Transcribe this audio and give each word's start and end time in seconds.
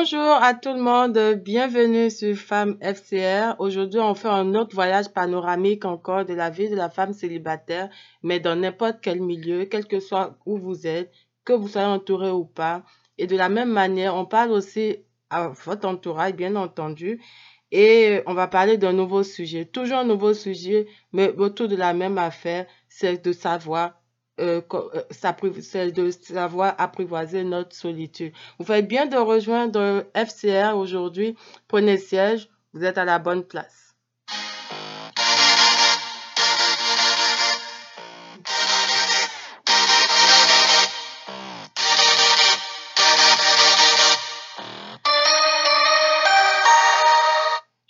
Bonjour 0.00 0.42
à 0.42 0.54
tout 0.54 0.72
le 0.72 0.80
monde, 0.80 1.18
bienvenue 1.44 2.10
sur 2.10 2.34
Femme 2.34 2.78
FCR. 2.80 3.56
Aujourd'hui, 3.58 4.00
on 4.00 4.14
fait 4.14 4.28
un 4.28 4.54
autre 4.54 4.74
voyage 4.74 5.10
panoramique 5.10 5.84
encore 5.84 6.24
de 6.24 6.32
la 6.32 6.48
vie 6.48 6.70
de 6.70 6.74
la 6.74 6.88
femme 6.88 7.12
célibataire, 7.12 7.90
mais 8.22 8.40
dans 8.40 8.56
n'importe 8.56 9.00
quel 9.02 9.20
milieu, 9.20 9.66
quel 9.66 9.84
que 9.84 10.00
soit 10.00 10.38
où 10.46 10.56
vous 10.56 10.86
êtes, 10.86 11.12
que 11.44 11.52
vous 11.52 11.68
soyez 11.68 11.86
entouré 11.86 12.30
ou 12.30 12.46
pas. 12.46 12.82
Et 13.18 13.26
de 13.26 13.36
la 13.36 13.50
même 13.50 13.70
manière, 13.70 14.14
on 14.14 14.24
parle 14.24 14.52
aussi 14.52 14.96
à 15.28 15.48
votre 15.48 15.86
entourage, 15.86 16.32
bien 16.32 16.56
entendu. 16.56 17.20
Et 17.70 18.22
on 18.26 18.32
va 18.32 18.48
parler 18.48 18.78
d'un 18.78 18.94
nouveau 18.94 19.22
sujet, 19.22 19.66
toujours 19.66 19.98
un 19.98 20.04
nouveau 20.04 20.32
sujet, 20.32 20.86
mais 21.12 21.28
autour 21.36 21.68
de 21.68 21.76
la 21.76 21.92
même 21.92 22.16
affaire, 22.16 22.64
c'est 22.88 23.22
de 23.22 23.32
savoir 23.32 23.99
euh, 24.40 24.60
euh 24.72 25.90
de 25.90 26.10
savoir 26.10 26.74
apprivoiser 26.78 27.44
notre 27.44 27.74
solitude. 27.74 28.32
Vous 28.58 28.64
faites 28.64 28.88
bien 28.88 29.06
de 29.06 29.16
rejoindre 29.16 30.06
FCR 30.14 30.76
aujourd'hui. 30.76 31.36
Prenez 31.68 31.98
siège, 31.98 32.48
vous 32.72 32.84
êtes 32.84 32.98
à 32.98 33.04
la 33.04 33.18
bonne 33.18 33.44
place. 33.44 33.89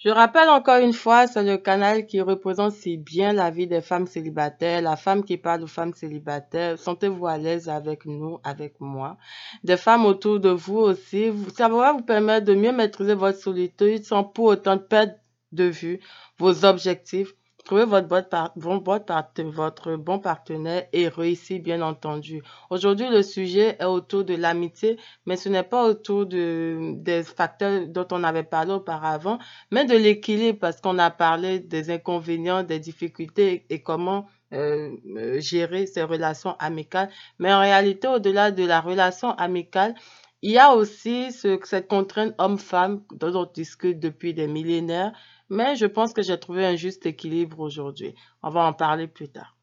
Je 0.03 0.09
rappelle 0.09 0.49
encore 0.49 0.79
une 0.79 0.95
fois, 0.95 1.27
c'est 1.27 1.43
le 1.43 1.59
canal 1.59 2.07
qui 2.07 2.23
représente 2.23 2.73
si 2.73 2.97
bien 2.97 3.35
la 3.35 3.51
vie 3.51 3.67
des 3.67 3.83
femmes 3.83 4.07
célibataires, 4.07 4.81
la 4.81 4.97
femme 4.97 5.23
qui 5.23 5.37
parle 5.37 5.63
aux 5.63 5.67
femmes 5.67 5.93
célibataires. 5.93 6.79
Sentez-vous 6.79 7.27
à 7.27 7.37
l'aise 7.37 7.69
avec 7.69 8.07
nous, 8.07 8.39
avec 8.43 8.81
moi. 8.81 9.19
Des 9.63 9.77
femmes 9.77 10.07
autour 10.07 10.41
de 10.41 10.49
vous 10.49 10.79
aussi. 10.79 11.31
Ça 11.55 11.69
va 11.69 11.93
vous 11.93 12.01
permettre 12.01 12.47
de 12.47 12.55
mieux 12.55 12.73
maîtriser 12.73 13.13
votre 13.13 13.39
solitude 13.39 14.03
sans 14.03 14.25
pour 14.25 14.47
autant 14.47 14.79
perdre 14.79 15.13
de 15.53 15.65
vue 15.65 16.01
vos 16.39 16.65
objectifs 16.65 17.35
Trouvez 17.71 17.85
votre 17.85 19.97
bon, 19.97 20.19
partenaire 20.19 20.89
et 20.93 21.07
réussir, 21.07 21.63
bien 21.63 21.83
entendu. 21.83 22.43
Aujourd'hui, 22.69 23.09
le 23.09 23.23
sujet 23.23 23.77
est 23.79 23.85
autour 23.85 24.25
de 24.25 24.35
l'amitié, 24.35 24.99
mais 25.25 25.37
ce 25.37 25.49
n'est 25.49 25.63
pas 25.63 25.85
autour 25.85 26.27
de, 26.27 26.95
des 26.97 27.23
facteurs 27.23 27.87
dont 27.87 28.09
on 28.11 28.25
avait 28.25 28.43
parlé 28.43 28.73
auparavant, 28.73 29.39
mais 29.71 29.85
de 29.85 29.97
l'équilibre 29.97 30.59
parce 30.59 30.81
qu'on 30.81 30.99
a 30.99 31.13
parlé 31.13 31.61
des 31.61 31.91
inconvénients, 31.91 32.65
des 32.65 32.81
difficultés 32.81 33.67
et 33.71 33.83
comment 33.83 34.27
euh, 34.53 34.91
euh, 35.17 35.39
gérer 35.39 35.87
ces 35.87 36.03
relations 36.03 36.57
amicales. 36.59 37.09
Mais 37.39 37.55
en 37.55 37.61
réalité, 37.61 38.09
au-delà 38.09 38.51
de 38.51 38.67
la 38.67 38.81
relation 38.81 39.31
amicale, 39.35 39.95
il 40.43 40.51
y 40.51 40.59
a 40.59 40.75
aussi 40.75 41.31
ce, 41.31 41.61
cette 41.63 41.87
contrainte 41.87 42.35
homme-femme 42.39 43.05
dont 43.13 43.43
on 43.43 43.49
discute 43.55 44.01
depuis 44.01 44.35
des 44.35 44.49
millénaires 44.49 45.13
mais 45.51 45.77
je 45.77 45.87
pense 45.87 46.15
que 46.15 46.23
j'ai 46.23 46.39
trouvé 46.41 46.65
un 46.65 46.77
juste 46.77 47.07
équilibre 47.07 47.61
aujourd'hui. 47.61 48.15
On 48.43 48.51
va 48.51 48.65
en 48.65 48.73
parler 48.73 49.09
plus 49.09 49.29
tard. 49.29 49.60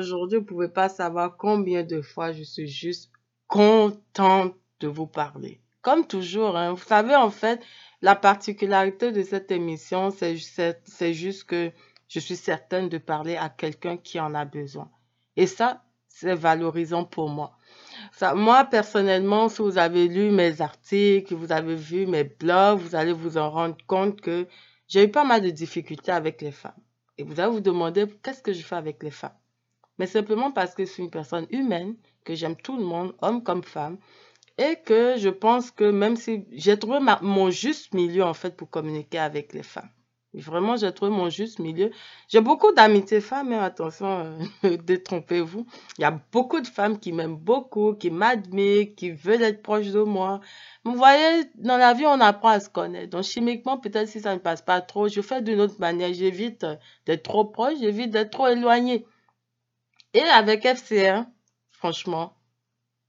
Aujourd'hui, 0.00 0.38
vous 0.38 0.44
pouvez 0.44 0.68
pas 0.68 0.88
savoir 0.88 1.36
combien 1.36 1.84
de 1.84 2.02
fois 2.02 2.32
je 2.32 2.42
suis 2.42 2.66
juste 2.66 3.10
contente 3.46 4.54
de 4.80 4.88
vous 4.88 5.06
parler. 5.06 5.60
Comme 5.82 6.06
toujours, 6.06 6.56
hein, 6.56 6.72
vous 6.72 6.82
savez, 6.82 7.14
en 7.14 7.30
fait, 7.30 7.62
la 8.02 8.16
particularité 8.16 9.12
de 9.12 9.22
cette 9.22 9.50
émission, 9.50 10.10
c'est 10.10 11.14
juste 11.14 11.44
que 11.44 11.72
je 12.08 12.18
suis 12.18 12.36
certaine 12.36 12.88
de 12.88 12.98
parler 12.98 13.36
à 13.36 13.48
quelqu'un 13.48 13.96
qui 13.96 14.18
en 14.20 14.34
a 14.34 14.44
besoin. 14.44 14.90
Et 15.36 15.46
ça, 15.46 15.84
c'est 16.08 16.34
valorisant 16.34 17.04
pour 17.04 17.28
moi. 17.28 17.56
Moi, 18.34 18.64
personnellement, 18.64 19.48
si 19.48 19.62
vous 19.62 19.78
avez 19.78 20.08
lu 20.08 20.30
mes 20.30 20.60
articles, 20.60 21.34
vous 21.34 21.52
avez 21.52 21.76
vu 21.76 22.06
mes 22.06 22.24
blogs, 22.24 22.80
vous 22.80 22.94
allez 22.94 23.12
vous 23.12 23.38
en 23.38 23.50
rendre 23.50 23.76
compte 23.86 24.20
que 24.20 24.46
j'ai 24.88 25.04
eu 25.04 25.10
pas 25.10 25.24
mal 25.24 25.40
de 25.40 25.50
difficultés 25.50 26.12
avec 26.12 26.42
les 26.42 26.52
femmes. 26.52 26.72
Et 27.16 27.22
vous 27.22 27.38
allez 27.38 27.52
vous 27.52 27.60
demander 27.60 28.06
qu'est-ce 28.22 28.42
que 28.42 28.52
je 28.52 28.62
fais 28.62 28.76
avec 28.76 29.02
les 29.02 29.10
femmes? 29.10 29.36
Mais 30.00 30.06
simplement 30.06 30.50
parce 30.50 30.74
que 30.74 30.86
je 30.86 30.90
suis 30.90 31.02
une 31.02 31.10
personne 31.10 31.46
humaine, 31.50 31.94
que 32.24 32.34
j'aime 32.34 32.56
tout 32.56 32.74
le 32.78 32.82
monde, 32.82 33.14
homme 33.20 33.42
comme 33.42 33.62
femme, 33.62 33.98
et 34.56 34.76
que 34.76 35.16
je 35.18 35.28
pense 35.28 35.70
que 35.70 35.84
même 35.84 36.16
si 36.16 36.46
j'ai 36.52 36.78
trouvé 36.78 37.00
mon 37.20 37.50
juste 37.50 37.92
milieu 37.92 38.24
en 38.24 38.32
fait 38.32 38.56
pour 38.56 38.70
communiquer 38.70 39.18
avec 39.18 39.52
les 39.52 39.62
femmes. 39.62 39.90
Vraiment, 40.32 40.76
j'ai 40.76 40.90
trouvé 40.92 41.10
mon 41.10 41.28
juste 41.28 41.58
milieu. 41.58 41.90
J'ai 42.28 42.40
beaucoup 42.40 42.72
d'amitié 42.72 43.20
femmes, 43.20 43.48
mais 43.50 43.56
attention, 43.56 44.38
euh, 44.64 44.76
détrompez-vous. 44.84 45.66
Il 45.98 46.02
y 46.02 46.04
a 46.04 46.18
beaucoup 46.32 46.60
de 46.60 46.68
femmes 46.68 46.98
qui 46.98 47.12
m'aiment 47.12 47.36
beaucoup, 47.36 47.94
qui 47.94 48.10
m'admirent, 48.10 48.94
qui 48.96 49.10
veulent 49.10 49.42
être 49.42 49.60
proches 49.60 49.88
de 49.88 50.02
moi. 50.02 50.40
Vous 50.84 50.94
voyez, 50.94 51.44
dans 51.56 51.76
la 51.76 51.92
vie, 51.92 52.06
on 52.06 52.20
apprend 52.20 52.50
à 52.50 52.60
se 52.60 52.70
connaître. 52.70 53.10
Donc, 53.10 53.24
chimiquement, 53.24 53.76
peut-être 53.76 54.08
si 54.08 54.20
ça 54.20 54.32
ne 54.32 54.38
passe 54.38 54.62
pas 54.62 54.80
trop, 54.80 55.08
je 55.08 55.20
fais 55.20 55.42
d'une 55.42 55.60
autre 55.60 55.78
manière. 55.80 56.14
J'évite 56.14 56.64
d'être 57.06 57.24
trop 57.24 57.44
proche, 57.44 57.80
j'évite 57.80 58.12
d'être 58.12 58.30
trop 58.30 58.46
éloigné. 58.46 59.04
Et 60.14 60.22
avec 60.22 60.64
FCR, 60.64 61.24
franchement, 61.70 62.36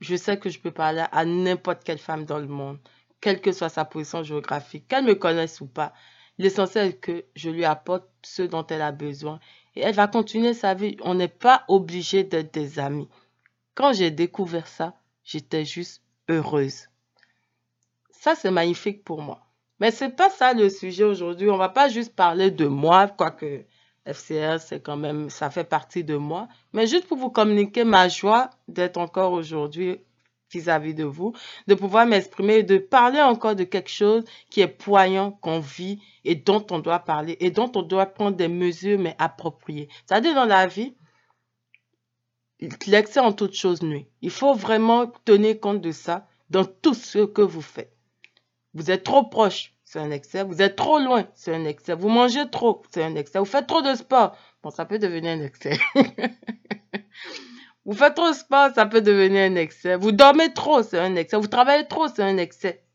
je 0.01 0.16
sais 0.16 0.38
que 0.38 0.50
je 0.50 0.59
peux 0.59 0.72
parler 0.72 1.03
à 1.12 1.25
n'importe 1.25 1.84
quelle 1.84 1.97
femme 1.97 2.25
dans 2.25 2.39
le 2.39 2.47
monde, 2.47 2.79
quelle 3.22 3.41
que 3.41 3.51
soit 3.51 3.69
sa 3.69 3.85
position 3.85 4.23
géographique, 4.23 4.88
qu'elle 4.88 5.06
me 5.06 5.16
connaisse 5.16 5.61
ou 5.61 5.67
pas. 5.67 5.94
L'essentiel 6.38 6.88
est 6.88 7.00
que 7.00 7.25
je 7.35 7.50
lui 7.50 7.66
apporte 7.66 8.07
ce 8.23 8.41
dont 8.44 8.66
elle 8.67 8.81
a 8.81 8.91
besoin. 8.91 9.40
Et 9.75 9.81
elle 9.81 9.95
va 9.95 10.07
continuer 10.07 10.53
sa 10.53 10.73
vie. 10.73 10.97
On 11.01 11.16
n'est 11.16 11.28
pas 11.28 11.66
obligé 11.67 12.23
d'être 12.23 12.53
des 12.53 12.79
amis. 12.79 13.07
Quand 13.75 13.94
j'ai 13.94 14.11
découvert 14.11 14.67
ça, 14.67 14.95
j'étais 15.23 15.66
juste 15.66 16.03
heureuse. 16.29 16.88
Ça, 18.09 18.35
c'est 18.35 18.51
magnifique 18.51 19.03
pour 19.03 19.22
moi. 19.22 19.41
Mais 19.79 19.91
c'est 19.91 20.16
pas 20.16 20.29
ça 20.29 20.53
le 20.53 20.69
sujet 20.69 21.03
aujourd'hui. 21.03 21.50
On 21.50 21.57
va 21.57 21.69
pas 21.69 21.90
juste 21.90 22.16
parler 22.16 22.51
de 22.51 22.67
moi, 22.67 23.07
quoique 23.07 23.66
FCR, 24.13 24.59
c'est 24.59 24.81
quand 24.81 24.97
même, 24.97 25.29
ça 25.29 25.49
fait 25.49 25.63
partie 25.63 26.03
de 26.03 26.16
moi. 26.16 26.47
Mais 26.73 26.88
juste 26.88 27.07
pour 27.07 27.17
vous 27.17 27.29
communiquer 27.29 27.83
ma 27.83 28.09
joie 28.09 28.49
d'être 28.67 28.97
encore 28.97 29.33
aujourd'hui 29.33 29.99
vis-à-vis 30.51 30.94
de 30.94 31.03
vous, 31.03 31.33
de 31.67 31.75
pouvoir 31.75 32.05
m'exprimer, 32.05 32.63
de 32.63 32.77
parler 32.77 33.22
encore 33.22 33.55
de 33.55 33.63
quelque 33.63 33.89
chose 33.89 34.23
qui 34.49 34.61
est 34.61 34.67
poignant, 34.67 35.31
qu'on 35.31 35.59
vit 35.59 36.01
et 36.25 36.35
dont 36.35 36.66
on 36.72 36.79
doit 36.79 36.99
parler 36.99 37.38
et 37.39 37.51
dont 37.51 37.72
on 37.75 37.81
doit 37.81 38.05
prendre 38.05 38.35
des 38.35 38.47
mesures, 38.47 38.99
mais 38.99 39.16
appropriées. 39.17 39.88
C'est-à-dire 40.05 40.35
dans 40.35 40.45
la 40.45 40.67
vie, 40.67 40.95
l'excès 42.88 43.19
en 43.19 43.33
toute 43.33 43.53
chose 43.53 43.81
nuit. 43.81 44.07
Il 44.22 44.29
faut 44.29 44.53
vraiment 44.53 45.07
tenir 45.25 45.59
compte 45.59 45.81
de 45.81 45.91
ça 45.91 46.28
dans 46.49 46.66
tout 46.66 46.93
ce 46.93 47.25
que 47.25 47.41
vous 47.41 47.61
faites. 47.61 47.95
Vous 48.73 48.91
êtes 48.91 49.03
trop 49.03 49.23
proche, 49.23 49.73
c'est 49.91 50.00
un 50.00 50.12
excès. 50.12 50.44
Vous 50.44 50.62
êtes 50.62 50.78
trop 50.78 51.00
loin, 51.00 51.28
c'est 51.35 51.53
un 51.53 51.66
excès. 51.66 51.96
Vous 51.96 52.07
mangez 52.07 52.49
trop, 52.49 52.82
c'est 52.93 53.03
un 53.03 53.14
excès. 53.16 53.40
Vous 53.40 53.46
faites 53.46 53.67
trop 53.67 53.82
de 53.82 53.93
sport, 53.93 54.38
bon, 54.64 54.70
ça 54.70 54.85
peut 54.85 54.99
devenir 54.99 55.32
un 55.32 55.41
excès. 55.41 55.78
vous 57.85 57.93
faites 57.93 58.16
trop 58.16 58.29
de 58.29 58.34
sport, 58.35 58.70
ça 58.73 58.85
peut 58.85 59.02
devenir 59.02 59.52
un 59.52 59.55
excès. 59.55 59.97
Vous 59.97 60.14
dormez 60.14 60.53
trop, 60.53 60.82
c'est 60.82 60.97
un 60.97 61.17
excès. 61.17 61.35
Vous 61.35 61.47
travaillez 61.47 61.90
trop, 61.90 62.08
c'est 62.08 62.23
un 62.23 62.38
excès. 62.38 62.85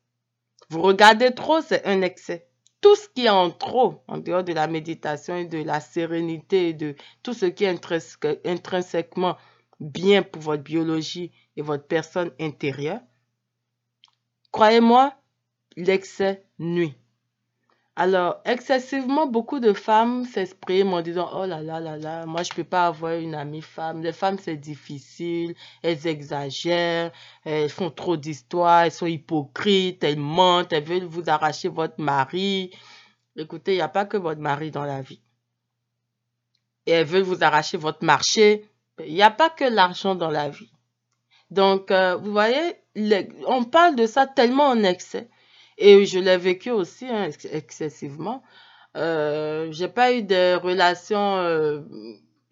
Vous 0.70 0.80
regardez 0.80 1.34
trop, 1.34 1.60
c'est 1.60 1.84
un 1.84 2.00
excès. 2.00 2.48
Tout 2.80 2.96
ce 2.96 3.10
qui 3.10 3.26
est 3.26 3.28
en 3.28 3.50
trop, 3.50 4.02
en 4.08 4.16
dehors 4.16 4.42
de 4.42 4.54
la 4.54 4.66
méditation 4.66 5.36
et 5.36 5.44
de 5.44 5.58
la 5.58 5.80
sérénité 5.80 6.70
et 6.70 6.72
de 6.72 6.94
tout 7.22 7.34
ce 7.34 7.44
qui 7.44 7.64
est 7.64 8.46
intrinsèquement 8.46 9.36
bien 9.80 10.22
pour 10.22 10.40
votre 10.40 10.62
biologie 10.62 11.30
et 11.56 11.62
votre 11.62 11.86
personne 11.86 12.30
intérieure, 12.40 13.00
croyez-moi, 14.50 15.14
l'excès 15.76 16.44
nuit. 16.58 16.94
Alors, 17.98 18.42
excessivement, 18.44 19.26
beaucoup 19.26 19.58
de 19.58 19.72
femmes 19.72 20.26
s'expriment 20.26 20.92
en 20.92 21.00
disant, 21.00 21.30
oh 21.34 21.46
là 21.46 21.62
là 21.62 21.80
là 21.80 21.96
là, 21.96 22.26
moi 22.26 22.42
je 22.42 22.52
peux 22.52 22.62
pas 22.64 22.88
avoir 22.88 23.14
une 23.14 23.34
amie 23.34 23.62
femme. 23.62 24.02
Les 24.02 24.12
femmes, 24.12 24.38
c'est 24.38 24.58
difficile, 24.58 25.54
elles 25.82 26.06
exagèrent, 26.06 27.10
elles 27.44 27.70
font 27.70 27.90
trop 27.90 28.18
d'histoires, 28.18 28.82
elles 28.82 28.92
sont 28.92 29.06
hypocrites, 29.06 30.04
elles 30.04 30.18
mentent, 30.18 30.74
elles 30.74 30.84
veulent 30.84 31.04
vous 31.04 31.30
arracher 31.30 31.68
votre 31.68 31.98
mari. 31.98 32.70
Écoutez, 33.34 33.72
il 33.72 33.76
n'y 33.76 33.82
a 33.82 33.88
pas 33.88 34.04
que 34.04 34.18
votre 34.18 34.42
mari 34.42 34.70
dans 34.70 34.84
la 34.84 35.00
vie. 35.00 35.22
Et 36.84 36.92
elles 36.92 37.06
veulent 37.06 37.22
vous 37.22 37.42
arracher 37.42 37.78
votre 37.78 38.04
marché. 38.04 38.68
Il 39.06 39.14
n'y 39.14 39.22
a 39.22 39.30
pas 39.30 39.48
que 39.48 39.64
l'argent 39.64 40.14
dans 40.14 40.30
la 40.30 40.50
vie. 40.50 40.70
Donc, 41.50 41.90
euh, 41.90 42.16
vous 42.16 42.32
voyez, 42.32 42.76
on 43.46 43.64
parle 43.64 43.96
de 43.96 44.06
ça 44.06 44.26
tellement 44.26 44.68
en 44.68 44.82
excès. 44.82 45.30
Et 45.78 46.06
je 46.06 46.18
l'ai 46.18 46.36
vécu 46.38 46.70
aussi 46.70 47.06
hein, 47.06 47.28
excessivement. 47.52 48.42
Euh, 48.96 49.70
j'ai 49.72 49.88
pas 49.88 50.12
eu 50.12 50.22
des 50.22 50.54
relations 50.54 51.36
euh, 51.36 51.82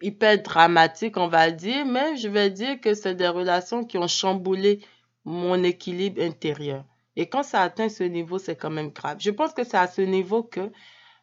hyper 0.01 0.41
dramatiques, 0.41 1.17
on 1.17 1.27
va 1.27 1.49
dire, 1.49 1.85
mais 1.85 2.17
je 2.17 2.27
vais 2.27 2.51
dire 2.51 2.79
que 2.79 2.93
c'est 2.93 3.15
des 3.15 3.27
relations 3.27 3.83
qui 3.83 3.97
ont 3.97 4.07
chamboulé 4.07 4.81
mon 5.23 5.63
équilibre 5.63 6.21
intérieur. 6.21 6.85
Et 7.15 7.27
quand 7.27 7.43
ça 7.43 7.61
atteint 7.61 7.89
ce 7.89 8.03
niveau, 8.03 8.37
c'est 8.37 8.55
quand 8.55 8.69
même 8.69 8.91
grave. 8.91 9.17
Je 9.19 9.31
pense 9.31 9.53
que 9.53 9.63
c'est 9.63 9.77
à 9.77 9.87
ce 9.87 10.01
niveau 10.01 10.43
que 10.43 10.71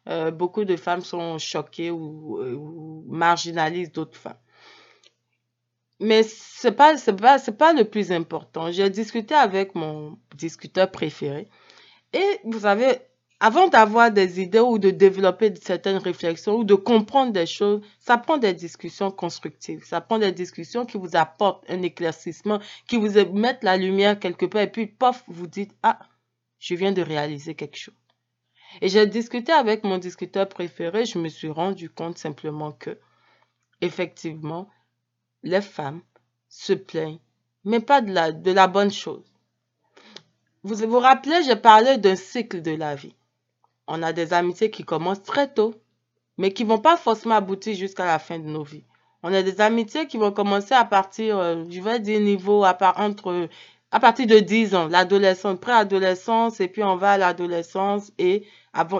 euh, 0.09 0.31
beaucoup 0.31 0.65
de 0.65 0.75
femmes 0.75 1.01
sont 1.01 1.37
choquées 1.37 1.91
ou, 1.91 3.05
marginalisent 3.07 3.91
d'autres 3.91 4.17
femmes. 4.17 4.37
Mais 5.99 6.23
pas, 6.75 6.97
c'est 6.97 7.15
pas, 7.15 7.39
c'est 7.39 7.57
pas 7.57 7.71
le 7.71 7.85
plus 7.85 8.11
important. 8.11 8.71
J'ai 8.71 8.89
discuté 8.89 9.35
avec 9.35 9.75
mon 9.75 10.19
discuteur 10.35 10.91
préféré. 10.91 11.47
Et 12.13 12.39
vous 12.43 12.61
savez, 12.61 12.99
avant 13.39 13.67
d'avoir 13.67 14.11
des 14.11 14.39
idées 14.39 14.59
ou 14.59 14.79
de 14.79 14.89
développer 14.89 15.53
certaines 15.55 15.97
réflexions 15.97 16.55
ou 16.55 16.63
de 16.63 16.75
comprendre 16.75 17.33
des 17.33 17.45
choses, 17.45 17.81
ça 17.99 18.17
prend 18.17 18.37
des 18.37 18.53
discussions 18.53 19.11
constructives. 19.11 19.83
Ça 19.83 19.99
prend 19.99 20.19
des 20.19 20.31
discussions 20.31 20.85
qui 20.85 20.97
vous 20.97 21.15
apportent 21.15 21.69
un 21.69 21.81
éclaircissement, 21.81 22.59
qui 22.87 22.97
vous 22.97 23.19
mettent 23.33 23.63
la 23.63 23.75
lumière 23.75 24.19
quelque 24.19 24.45
part 24.45 24.61
et 24.61 24.71
puis, 24.71 24.87
pof, 24.87 25.23
vous 25.27 25.47
dites, 25.47 25.75
ah, 25.83 25.99
je 26.59 26.75
viens 26.75 26.93
de 26.93 27.01
réaliser 27.01 27.55
quelque 27.55 27.77
chose. 27.77 27.95
Et 28.81 28.87
j'ai 28.87 29.05
discuté 29.07 29.51
avec 29.51 29.83
mon 29.83 29.97
discuteur 29.97 30.47
préféré, 30.47 31.05
je 31.05 31.19
me 31.19 31.27
suis 31.27 31.49
rendu 31.49 31.89
compte 31.89 32.17
simplement 32.17 32.71
que, 32.71 32.97
effectivement, 33.81 34.69
les 35.43 35.61
femmes 35.61 36.01
se 36.47 36.73
plaignent, 36.73 37.19
mais 37.65 37.81
pas 37.81 38.01
de 38.01 38.13
la, 38.13 38.31
de 38.31 38.51
la 38.51 38.67
bonne 38.67 38.91
chose. 38.91 39.32
Vous 40.65 40.75
vous 40.75 40.99
rappelez, 40.99 41.43
j'ai 41.43 41.57
parlé 41.57 41.97
d'un 41.97 42.15
cycle 42.15 42.61
de 42.61 42.71
la 42.71 42.95
vie. 42.95 43.13
On 43.85 44.01
a 44.01 44.13
des 44.13 44.31
amitiés 44.31 44.71
qui 44.71 44.85
commencent 44.85 45.21
très 45.21 45.53
tôt, 45.53 45.73
mais 46.37 46.53
qui 46.53 46.63
vont 46.63 46.77
pas 46.77 46.95
forcément 46.95 47.35
aboutir 47.35 47.75
jusqu'à 47.75 48.05
la 48.05 48.17
fin 48.17 48.39
de 48.39 48.45
nos 48.45 48.63
vies. 48.63 48.85
On 49.23 49.33
a 49.33 49.43
des 49.43 49.59
amitiés 49.59 50.07
qui 50.07 50.17
vont 50.17 50.31
commencer 50.31 50.73
à 50.73 50.85
partir, 50.85 51.37
euh, 51.37 51.65
je 51.69 51.81
vais 51.81 51.99
dire 51.99 52.21
niveau 52.21 52.63
à, 52.63 52.77
entre, 52.97 53.49
à 53.91 53.99
partir 53.99 54.25
de 54.25 54.39
10 54.39 54.73
ans, 54.75 54.87
l'adolescence, 54.87 55.59
préadolescence, 55.59 56.61
et 56.61 56.69
puis 56.69 56.81
on 56.81 56.95
va 56.95 57.11
à 57.11 57.17
l'adolescence 57.17 58.13
et 58.17 58.47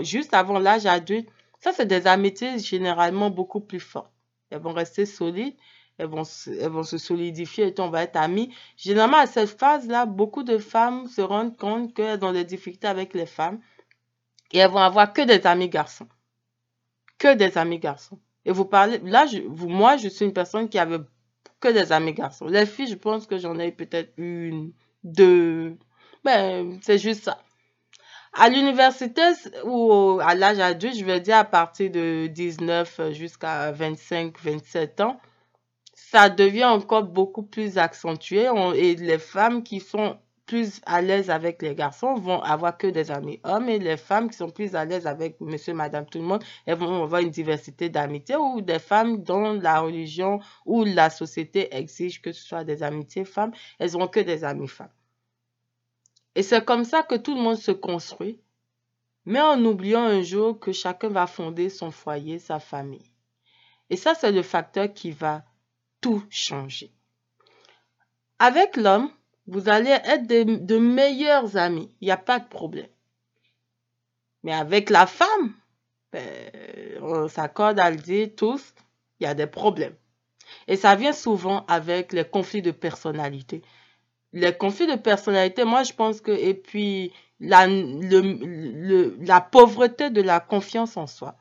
juste 0.02 0.34
avant 0.34 0.60
l'âge 0.60 0.86
adulte. 0.86 1.30
Ça, 1.62 1.72
c'est 1.72 1.86
des 1.86 2.08
amitiés 2.08 2.60
généralement 2.60 3.30
beaucoup 3.30 3.62
plus 3.62 3.80
fortes. 3.80 4.12
Elles 4.50 4.60
vont 4.60 4.74
rester 4.74 5.06
solides 5.06 5.56
elles 5.98 6.08
vont, 6.08 6.24
elles 6.48 6.70
vont 6.70 6.84
se 6.84 6.98
solidifier 6.98 7.68
et 7.68 7.80
on 7.80 7.90
va 7.90 8.04
être 8.04 8.18
amis. 8.18 8.54
Généralement, 8.78 9.18
à 9.18 9.28
cette 9.28 9.58
phase-là, 9.60 10.06
beaucoup 10.06 10.44
de 10.44 10.58
femmes 10.58 11.08
se 11.08 11.22
rendent 11.22 11.58
compte 11.58 11.94
qu'elles 11.94 12.24
ont 12.24 12.34
des 12.34 12.46
difficultés 12.46 12.88
avec 12.88 13.14
les 13.14 13.26
femmes 13.26 13.60
et 14.52 14.60
elles 14.60 14.72
vont 14.72 14.78
avoir 14.78 15.14
que 15.14 15.22
des 15.22 15.46
amis 15.48 15.70
garçons. 15.70 16.08
Que 17.18 17.36
des 17.36 17.58
amis 17.58 17.80
garçons. 17.80 18.20
Et 18.46 18.52
vous 18.52 18.66
parlez, 18.66 19.00
là, 19.00 19.26
moi, 19.68 19.98
je 19.98 20.10
suis 20.10 20.26
une 20.26 20.34
personne 20.34 20.68
qui 20.68 20.80
avait 20.80 21.00
que 21.60 21.70
des 21.70 21.92
amis 21.92 22.14
garçons. 22.14 22.46
Les 22.46 22.66
filles, 22.66 22.88
je 22.88 22.96
pense 22.96 23.26
que 23.26 23.38
j'en 23.38 23.58
ai 23.58 23.72
peut-être 23.72 24.14
une, 24.18 24.74
deux. 25.04 25.78
Ben, 26.24 26.80
c'est 26.82 26.98
juste 26.98 27.24
ça. 27.24 27.40
À 28.34 28.50
l'université 28.50 29.22
ou 29.64 30.20
à 30.22 30.34
l'âge 30.34 30.60
adulte, 30.60 30.96
je 30.96 31.06
vais 31.06 31.20
dire 31.20 31.38
à 31.38 31.44
partir 31.44 31.92
de 31.92 32.28
19 32.28 33.12
jusqu'à 33.12 33.72
25, 33.72 34.40
27 34.40 35.02
ans, 35.02 35.20
ça 35.94 36.30
devient 36.30 36.66
encore 36.66 37.04
beaucoup 37.04 37.44
plus 37.44 37.78
accentué 37.78 38.50
et 38.76 38.96
les 38.96 39.20
femmes 39.20 39.64
qui 39.64 39.80
sont 39.80 40.18
plus 40.46 40.82
à 40.86 41.02
l'aise 41.02 41.30
avec 41.30 41.62
les 41.62 41.74
garçons 41.74 42.16
vont 42.16 42.42
avoir 42.42 42.78
que 42.78 42.88
des 42.88 43.12
amis 43.12 43.40
hommes 43.44 43.70
et 43.70 43.80
les 43.80 43.98
femmes 43.98 44.30
qui 44.30 44.38
sont 44.38 44.50
plus 44.50 44.76
à 44.76 44.84
l'aise 44.84 45.08
avec 45.08 45.40
monsieur, 45.40 45.74
madame, 45.74 46.06
tout 46.06 46.20
le 46.20 46.26
monde, 46.26 46.44
elles 46.66 46.78
vont 46.78 47.04
avoir 47.04 47.22
une 47.22 47.30
diversité 47.30 47.90
d'amitiés 47.90 48.36
ou 48.36 48.62
des 48.62 48.80
femmes 48.80 49.24
dont 49.24 49.54
la 49.54 49.80
religion 49.80 50.40
ou 50.66 50.84
la 50.84 51.10
société 51.10 51.74
exige 51.76 52.22
que 52.22 52.32
ce 52.34 52.44
soit 52.44 52.64
des 52.64 52.84
amitiés 52.84 53.26
femmes, 53.26 53.54
elles 53.80 53.94
n'ont 53.94 54.08
que 54.08 54.20
des 54.20 54.44
amis 54.44 54.68
femmes. 54.68 54.92
Et 56.36 56.44
c'est 56.44 56.66
comme 56.66 56.84
ça 56.84 57.04
que 57.04 57.16
tout 57.16 57.36
le 57.36 57.42
monde 57.42 57.58
se 57.58 57.72
construit, 57.72 58.40
mais 59.26 59.40
en 59.40 59.64
oubliant 59.64 60.04
un 60.04 60.24
jour 60.24 60.60
que 60.60 60.72
chacun 60.72 61.10
va 61.10 61.28
fonder 61.28 61.70
son 61.70 61.92
foyer, 61.92 62.40
sa 62.40 62.60
famille. 62.60 63.14
Et 63.90 63.96
ça, 63.96 64.14
c'est 64.16 64.32
le 64.32 64.42
facteur 64.42 64.92
qui 64.92 65.12
va 65.12 65.44
tout 66.04 66.22
changer. 66.30 66.92
Avec 68.38 68.76
l'homme, 68.76 69.10
vous 69.48 69.70
allez 69.70 69.90
être 69.90 70.28
de, 70.28 70.78
meilleurs 70.78 71.56
amis. 71.56 71.90
Il 72.02 72.06
n'y 72.06 72.12
a 72.12 72.18
pas 72.18 72.40
de 72.40 72.48
problème. 72.48 72.90
Mais 74.44 74.54
avec 74.54 74.90
la 74.90 75.08
femme, 75.08 75.54
ben, 76.12 76.52
on 77.02 77.30
s'accorde 77.30 77.80
à 77.80 77.90
le 77.90 77.96
dire 77.96 78.30
tous, 78.36 78.74
il 79.20 79.24
y 79.24 79.28
a 79.28 79.34
des 79.34 79.48
problèmes. 79.48 79.96
Et 80.68 80.76
ça 80.76 80.96
vient 80.96 81.14
souvent 81.14 81.66
avec 81.68 82.12
les 82.12 82.26
conflits 82.26 82.62
de 82.62 82.72
personnalité. 82.72 83.62
Les 84.34 84.56
conflits 84.56 84.88
de 84.88 84.98
personnalité, 84.98 85.64
moi 85.64 85.84
je 85.84 85.94
pense 85.94 86.20
que, 86.20 86.32
et 86.32 86.54
puis 86.54 87.14
la, 87.40 87.66
la 87.68 89.42
pauvreté 89.42 90.10
de 90.10 90.22
la 90.22 90.42
confiance 90.42 90.98
en 90.98 91.08
soi, 91.08 91.38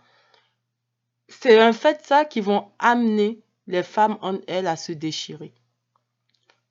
c'est 1.28 1.58
un 1.58 1.72
fait 1.72 2.04
ça 2.06 2.24
qui 2.24 2.40
vont 2.40 2.70
amener 2.78 3.42
les 3.72 3.82
femmes 3.82 4.18
en 4.20 4.38
elles 4.46 4.66
à 4.66 4.76
se 4.76 4.92
déchirer. 4.92 5.52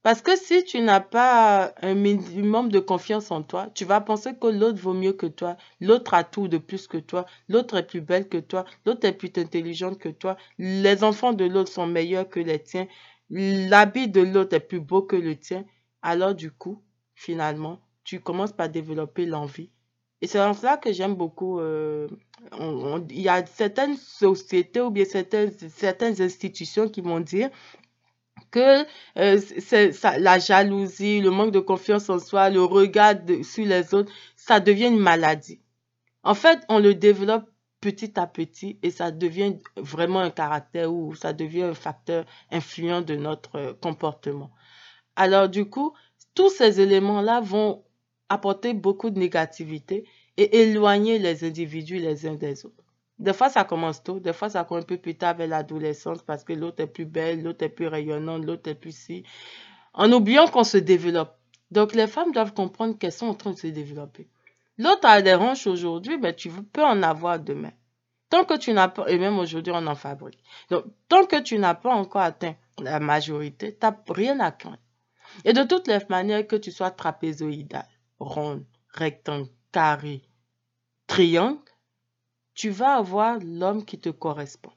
Parce 0.04 0.22
que 0.22 0.36
si 0.36 0.64
tu 0.64 0.80
n'as 0.82 1.00
pas 1.00 1.74
un 1.82 1.94
minimum 1.96 2.70
de 2.70 2.80
confiance 2.80 3.30
en 3.32 3.44
toi, 3.44 3.70
tu 3.76 3.86
vas 3.86 4.02
penser 4.02 4.36
que 4.36 4.48
l'autre 4.48 4.80
vaut 4.80 4.94
mieux 4.94 5.14
que 5.14 5.28
toi, 5.28 5.58
l'autre 5.80 6.14
a 6.14 6.24
tout 6.24 6.48
de 6.48 6.58
plus 6.58 6.88
que 6.88 6.98
toi, 6.98 7.26
l'autre 7.50 7.78
est 7.78 7.86
plus 7.86 8.02
belle 8.02 8.28
que 8.28 8.38
toi, 8.38 8.66
l'autre 8.86 9.06
est 9.06 9.14
plus 9.14 9.32
intelligente 9.36 10.00
que 10.00 10.10
toi, 10.10 10.38
les 10.58 11.04
enfants 11.04 11.34
de 11.34 11.46
l'autre 11.46 11.72
sont 11.72 11.86
meilleurs 11.86 12.30
que 12.30 12.40
les 12.40 12.62
tiens, 12.62 12.88
l'habit 13.30 14.08
de 14.08 14.22
l'autre 14.22 14.56
est 14.56 14.60
plus 14.60 14.80
beau 14.80 15.02
que 15.02 15.16
le 15.16 15.36
tien. 15.36 15.66
Alors 16.02 16.34
du 16.34 16.52
coup, 16.52 16.82
finalement, 17.14 17.80
tu 18.04 18.20
commences 18.20 18.54
par 18.54 18.70
développer 18.70 19.26
l'envie 19.26 19.72
et 20.22 20.28
c'est 20.28 20.40
en 20.40 20.54
cela 20.54 20.78
que 20.78 20.94
j'aime 20.94 21.16
beaucoup. 21.16 21.60
Euh, 21.60 22.08
il 23.10 23.22
y 23.22 23.30
a 23.30 23.46
certaines 23.46 23.98
sociétés 23.98 24.82
ou 24.82 24.92
bien 24.92 25.06
certaines, 25.06 25.52
certaines 25.70 26.22
institutions 26.22 26.90
qui 26.90 27.02
vont 27.02 27.20
dire 27.20 27.50
que 28.52 28.86
euh, 29.18 29.40
la 30.20 30.40
jalousie, 30.40 31.22
le 31.22 31.32
manque 31.32 31.52
de 31.52 31.60
confiance 31.60 32.10
en 32.10 32.20
soi, 32.20 32.50
le 32.50 32.64
regard 32.64 33.16
sur 33.44 33.66
les 33.66 33.94
autres, 33.94 34.12
ça 34.36 34.60
devient 34.60 34.88
une 34.88 35.00
maladie. 35.00 35.60
En 36.24 36.36
fait, 36.36 36.60
on 36.70 36.80
le 36.80 36.94
développe 36.94 37.50
petit 37.80 38.20
à 38.20 38.28
petit 38.28 38.78
et 38.84 38.92
ça 38.92 39.10
devient 39.10 39.56
vraiment 39.76 40.20
un 40.20 40.30
caractère 40.30 40.94
ou 40.94 41.16
ça 41.16 41.34
devient 41.34 41.64
un 41.64 41.74
facteur 41.74 42.26
influent 42.52 43.02
de 43.02 43.16
notre 43.16 43.76
comportement. 43.82 44.52
Alors 45.16 45.50
du 45.50 45.66
coup, 45.66 45.94
tous 46.36 46.50
ces 46.50 46.80
éléments-là 46.80 47.42
vont 47.42 47.84
apporter 48.32 48.74
beaucoup 48.74 49.10
de 49.10 49.20
négativité 49.20 50.06
et 50.38 50.62
éloigner 50.62 51.20
les 51.20 51.44
individus 51.44 52.00
les 52.00 52.26
uns 52.26 52.36
des 52.36 52.66
autres. 52.66 52.84
Des 53.20 53.34
fois, 53.34 53.50
ça 53.50 53.66
commence 53.66 54.02
tôt, 54.02 54.20
des 54.20 54.34
fois, 54.34 54.50
ça 54.50 54.64
commence 54.64 54.84
un 54.84 54.88
peu 54.88 54.98
plus 54.98 55.16
tard 55.16 55.36
vers 55.36 55.48
l'adolescence 55.48 56.24
parce 56.24 56.44
que 56.44 56.54
l'autre 56.54 56.82
est 56.82 56.88
plus 56.88 57.06
belle, 57.06 57.44
l'autre 57.44 57.64
est 57.64 57.70
plus 57.70 57.88
rayonnante, 57.88 58.46
l'autre 58.46 58.70
est 58.70 58.76
plus 58.76 58.96
si. 58.96 59.24
En 59.94 60.12
oubliant 60.12 60.48
qu'on 60.48 60.64
se 60.64 60.78
développe. 60.78 61.38
Donc, 61.70 61.94
les 61.94 62.08
femmes 62.08 62.32
doivent 62.32 62.54
comprendre 62.54 62.98
qu'elles 62.98 63.12
sont 63.12 63.28
en 63.28 63.36
train 63.36 63.52
de 63.52 63.58
se 63.58 63.68
développer. 63.68 64.28
L'autre 64.78 65.06
a 65.08 65.22
des 65.22 65.36
hanches 65.36 65.68
aujourd'hui, 65.68 66.16
mais 66.16 66.32
ben, 66.32 66.36
tu 66.36 66.50
peux 66.50 66.84
en 66.84 67.04
avoir 67.04 67.40
demain. 67.40 67.72
Tant 68.30 68.46
que 68.46 68.58
tu 68.58 68.72
n'as 68.72 68.88
pas, 68.88 69.08
et 69.10 69.18
même 69.18 69.38
aujourd'hui, 69.38 69.74
on 69.76 69.86
en 69.86 69.96
fabrique. 69.96 70.42
Donc, 70.70 70.86
tant 71.10 71.26
que 71.26 71.42
tu 71.42 71.60
n'as 71.60 71.76
pas 71.76 71.94
encore 71.94 72.22
atteint 72.22 72.56
la 72.80 73.00
majorité, 73.02 73.74
tu 73.74 73.86
n'as 73.86 73.96
rien 74.08 74.40
à 74.40 74.52
craindre. 74.52 74.78
Et 75.46 75.54
de 75.54 75.64
toutes 75.64 75.88
les 75.88 76.00
manières, 76.10 76.48
que 76.48 76.56
tu 76.56 76.72
sois 76.72 76.92
trapézoïdal, 76.92 77.86
ronde, 78.22 78.66
rectangle, 78.94 79.50
carré, 79.72 80.22
triangle, 81.08 81.60
tu 82.54 82.70
vas 82.70 82.96
avoir 82.96 83.40
l'homme 83.40 83.84
qui 83.84 84.00
te 84.00 84.10
correspond. 84.10 84.72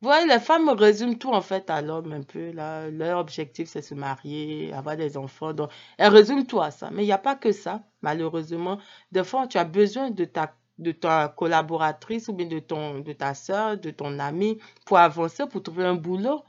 Vous 0.00 0.08
voyez, 0.08 0.26
les 0.26 0.40
femmes 0.40 0.68
résument 0.70 1.14
tout 1.14 1.30
en 1.30 1.40
fait 1.40 1.70
à 1.70 1.80
l'homme 1.80 2.12
un 2.12 2.22
peu. 2.22 2.50
Là. 2.50 2.90
Leur 2.90 3.20
objectif, 3.20 3.68
c'est 3.68 3.82
se 3.82 3.94
marier, 3.94 4.72
avoir 4.72 4.96
des 4.96 5.16
enfants. 5.16 5.52
Donc, 5.52 5.70
elles 5.96 6.12
résument 6.12 6.44
tout 6.44 6.60
à 6.60 6.72
ça. 6.72 6.90
Mais 6.90 7.04
il 7.04 7.06
n'y 7.06 7.12
a 7.12 7.18
pas 7.18 7.36
que 7.36 7.52
ça, 7.52 7.84
malheureusement. 8.00 8.78
Des 9.12 9.22
fois, 9.22 9.46
tu 9.46 9.58
as 9.58 9.64
besoin 9.64 10.10
de 10.10 10.24
ta, 10.24 10.56
de 10.78 10.90
ta 10.90 11.28
collaboratrice 11.28 12.26
ou 12.26 12.32
bien 12.32 12.46
de, 12.46 12.58
ton, 12.58 12.98
de 12.98 13.12
ta 13.12 13.34
soeur, 13.34 13.78
de 13.78 13.90
ton 13.92 14.18
ami 14.18 14.58
pour 14.86 14.98
avancer, 14.98 15.46
pour 15.46 15.62
trouver 15.62 15.84
un 15.84 15.94
boulot. 15.94 16.42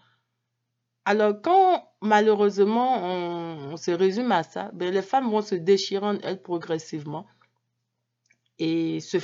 Alors, 1.05 1.41
quand 1.41 1.89
malheureusement 2.01 3.03
on, 3.03 3.77
se 3.77 3.91
résume 3.91 4.31
à 4.31 4.43
ça, 4.43 4.69
ben, 4.73 4.93
les 4.93 5.01
femmes 5.01 5.29
vont 5.29 5.41
se 5.41 5.55
déchirer 5.55 6.17
elles 6.23 6.41
progressivement. 6.41 7.25
Et 8.59 8.99
se, 8.99 9.17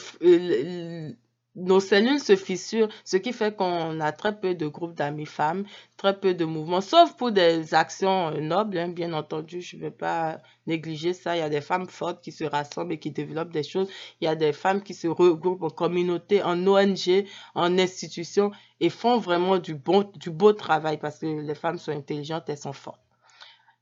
nos 1.55 1.79
cellules 1.79 2.19
se 2.19 2.35
fissurent, 2.35 2.89
ce 3.03 3.17
qui 3.17 3.33
fait 3.33 3.55
qu'on 3.55 3.99
a 3.99 4.11
très 4.11 4.39
peu 4.39 4.55
de 4.55 4.67
groupes 4.67 4.93
d'amis 4.93 5.25
femmes, 5.25 5.65
très 5.97 6.17
peu 6.19 6.33
de 6.33 6.45
mouvements, 6.45 6.81
sauf 6.81 7.15
pour 7.17 7.31
des 7.31 7.73
actions 7.73 8.29
euh, 8.29 8.39
nobles, 8.39 8.77
hein, 8.77 8.89
bien 8.89 9.13
entendu. 9.13 9.61
Je 9.61 9.75
ne 9.75 9.81
vais 9.81 9.91
pas 9.91 10.39
négliger 10.67 11.13
ça. 11.13 11.35
Il 11.35 11.39
y 11.39 11.43
a 11.43 11.49
des 11.49 11.61
femmes 11.61 11.87
fortes 11.87 12.23
qui 12.23 12.31
se 12.31 12.43
rassemblent 12.43 12.93
et 12.93 12.99
qui 12.99 13.11
développent 13.11 13.51
des 13.51 13.63
choses. 13.63 13.89
Il 14.21 14.25
y 14.25 14.27
a 14.27 14.35
des 14.35 14.53
femmes 14.53 14.81
qui 14.83 14.93
se 14.93 15.07
regroupent 15.07 15.63
en 15.63 15.69
communauté, 15.69 16.43
en 16.43 16.65
ONG, 16.67 17.25
en 17.55 17.77
institution 17.77 18.51
et 18.79 18.89
font 18.89 19.17
vraiment 19.17 19.57
du, 19.57 19.75
bon, 19.75 20.09
du 20.15 20.29
beau 20.29 20.53
travail 20.53 20.97
parce 20.97 21.19
que 21.19 21.25
les 21.25 21.55
femmes 21.55 21.77
sont 21.77 21.91
intelligentes, 21.91 22.43
elles 22.47 22.57
sont 22.57 22.73
fortes. 22.73 23.01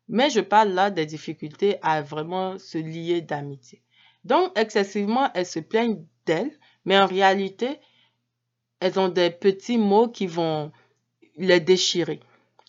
Mais 0.09 0.29
je 0.29 0.39
parle 0.39 0.69
là 0.69 0.89
des 0.89 1.05
difficultés 1.05 1.77
à 1.81 2.01
vraiment 2.01 2.57
se 2.57 2.77
lier 2.77 3.21
d'amitié. 3.21 3.81
Donc, 4.23 4.57
excessivement, 4.57 5.29
elles 5.33 5.45
se 5.45 5.59
plaignent 5.59 6.05
d'elles, 6.25 6.57
mais 6.87 6.97
en 6.97 7.05
réalité, 7.05 7.81
elles 8.79 8.97
ont 8.97 9.09
des 9.09 9.29
petits 9.29 9.77
mots 9.77 10.07
qui 10.07 10.25
vont 10.25 10.71
les 11.35 11.59
déchirer. 11.59 12.21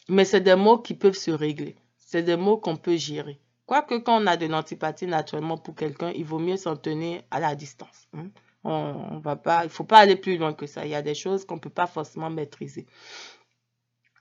Mais 0.09 0.25
c'est 0.25 0.41
des 0.41 0.57
mots 0.57 0.79
qui 0.79 0.95
peuvent 0.95 1.15
se 1.15 1.31
régler. 1.31 1.77
C'est 1.99 2.25
des 2.25 2.37
mots 2.37 2.57
qu'on 2.57 2.77
peut 2.77 2.97
gérer. 2.97 3.39
Quoique 3.65 3.95
quand 3.99 4.21
on 4.21 4.27
a 4.27 4.37
de 4.37 4.47
l'antipathie 4.47 5.07
naturellement 5.07 5.57
pour 5.57 5.77
quelqu'un, 5.77 6.11
il 6.17 6.25
vaut 6.25 6.41
mieux 6.41 6.57
s'en 6.57 6.75
tenir 6.75 7.23
à 7.31 7.39
la 7.39 7.55
distance. 7.55 8.09
Hein. 8.13 8.31
On, 8.65 9.21
va 9.21 9.37
pas, 9.37 9.63
il 9.63 9.71
faut 9.71 9.85
pas 9.85 9.99
aller 9.99 10.17
plus 10.17 10.37
loin 10.37 10.53
que 10.53 10.67
ça. 10.67 10.85
Il 10.85 10.91
y 10.91 10.97
a 10.97 11.03
des 11.03 11.15
choses 11.15 11.45
qu'on 11.45 11.55
ne 11.55 11.61
peut 11.61 11.71
pas 11.71 11.87
forcément 11.87 12.29
maîtriser. 12.29 12.87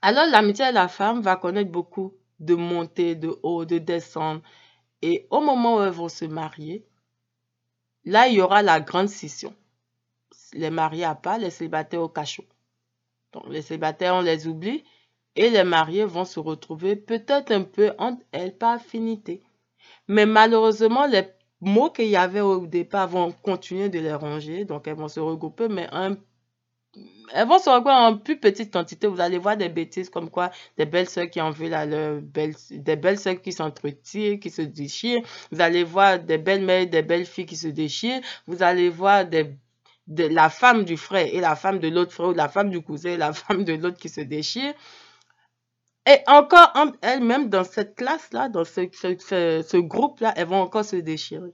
Alors 0.00 0.26
l'amitié 0.30 0.68
de 0.68 0.74
la 0.74 0.86
femme 0.86 1.22
va 1.22 1.34
connaître 1.34 1.72
beaucoup 1.72 2.14
de 2.38 2.54
montées, 2.54 3.16
de 3.16 3.36
hauts, 3.42 3.64
de 3.64 3.78
descendre. 3.78 4.42
Et 5.02 5.26
au 5.30 5.40
moment 5.40 5.78
où 5.78 5.82
elles 5.82 5.90
vont 5.90 6.08
se 6.08 6.24
marier, 6.24 6.86
là, 8.04 8.28
il 8.28 8.34
y 8.34 8.40
aura 8.40 8.62
la 8.62 8.80
grande 8.80 9.08
scission. 9.08 9.52
Les 10.54 10.70
mariés 10.70 11.04
à 11.04 11.14
pas, 11.14 11.38
les 11.38 11.50
célibataires 11.50 12.02
au 12.02 12.08
cachot. 12.08 12.44
Donc, 13.32 13.44
les 13.48 13.62
célibataires, 13.62 14.14
on 14.14 14.22
les 14.22 14.46
oublie 14.46 14.84
et 15.36 15.50
les 15.50 15.64
mariés 15.64 16.04
vont 16.04 16.24
se 16.24 16.40
retrouver 16.40 16.96
peut-être 16.96 17.52
un 17.52 17.62
peu 17.62 17.92
entre 17.98 18.22
elles 18.32 18.56
par 18.56 18.72
affinité. 18.72 19.42
Mais 20.08 20.26
malheureusement, 20.26 21.06
les 21.06 21.22
mots 21.60 21.90
qu'il 21.90 22.08
y 22.08 22.16
avait 22.16 22.40
au 22.40 22.66
départ 22.66 23.08
vont 23.08 23.30
continuer 23.30 23.88
de 23.88 23.98
les 23.98 24.14
ranger, 24.14 24.64
donc 24.64 24.88
elles 24.88 24.96
vont 24.96 25.08
se 25.08 25.20
regrouper, 25.20 25.68
mais 25.68 25.88
elles 25.92 27.46
vont 27.46 27.58
se 27.58 27.68
regrouper 27.68 27.90
en 27.90 28.16
plus 28.16 28.38
petite 28.38 28.72
quantité. 28.72 29.06
Vous 29.06 29.20
allez 29.20 29.38
voir 29.38 29.56
des 29.56 29.68
bêtises 29.68 30.08
comme 30.10 30.30
quoi 30.30 30.50
des 30.76 30.86
belles 30.86 31.08
soeurs 31.08 31.30
qui 31.30 31.40
en 31.40 31.50
veulent 31.50 31.74
à 31.74 31.86
leur 31.86 32.20
des 32.22 32.96
belles 32.96 33.18
soeurs 33.18 33.40
qui 33.40 33.52
s'entretirent, 33.52 34.40
qui 34.40 34.50
se 34.50 34.62
déchirent. 34.62 35.22
Vous 35.52 35.60
allez 35.60 35.84
voir 35.84 36.18
des 36.18 36.38
belles 36.38 36.64
mères, 36.64 36.88
des 36.88 37.02
belles 37.02 37.26
filles 37.26 37.46
qui 37.46 37.56
se 37.56 37.68
déchirent. 37.68 38.22
Vous 38.46 38.62
allez 38.62 38.88
voir 38.88 39.26
des 39.26 39.54
de 40.08 40.24
la 40.24 40.48
femme 40.48 40.84
du 40.84 40.96
frère 40.96 41.26
et 41.32 41.40
la 41.40 41.54
femme 41.54 41.78
de 41.78 41.88
l'autre 41.88 42.12
frère, 42.12 42.28
ou 42.28 42.34
la 42.34 42.48
femme 42.48 42.70
du 42.70 42.82
cousin 42.82 43.10
et 43.10 43.16
la 43.16 43.32
femme 43.34 43.64
de 43.64 43.74
l'autre 43.74 43.98
qui 43.98 44.08
se 44.08 44.22
déchirent. 44.22 44.74
Et 46.06 46.18
encore 46.26 46.72
elles-mêmes, 47.02 47.50
dans 47.50 47.64
cette 47.64 47.94
classe-là, 47.94 48.48
dans 48.48 48.64
ce, 48.64 49.76
groupe-là, 49.76 50.32
elles 50.36 50.46
vont 50.46 50.62
encore 50.62 50.84
se 50.84 50.96
déchirer. 50.96 51.52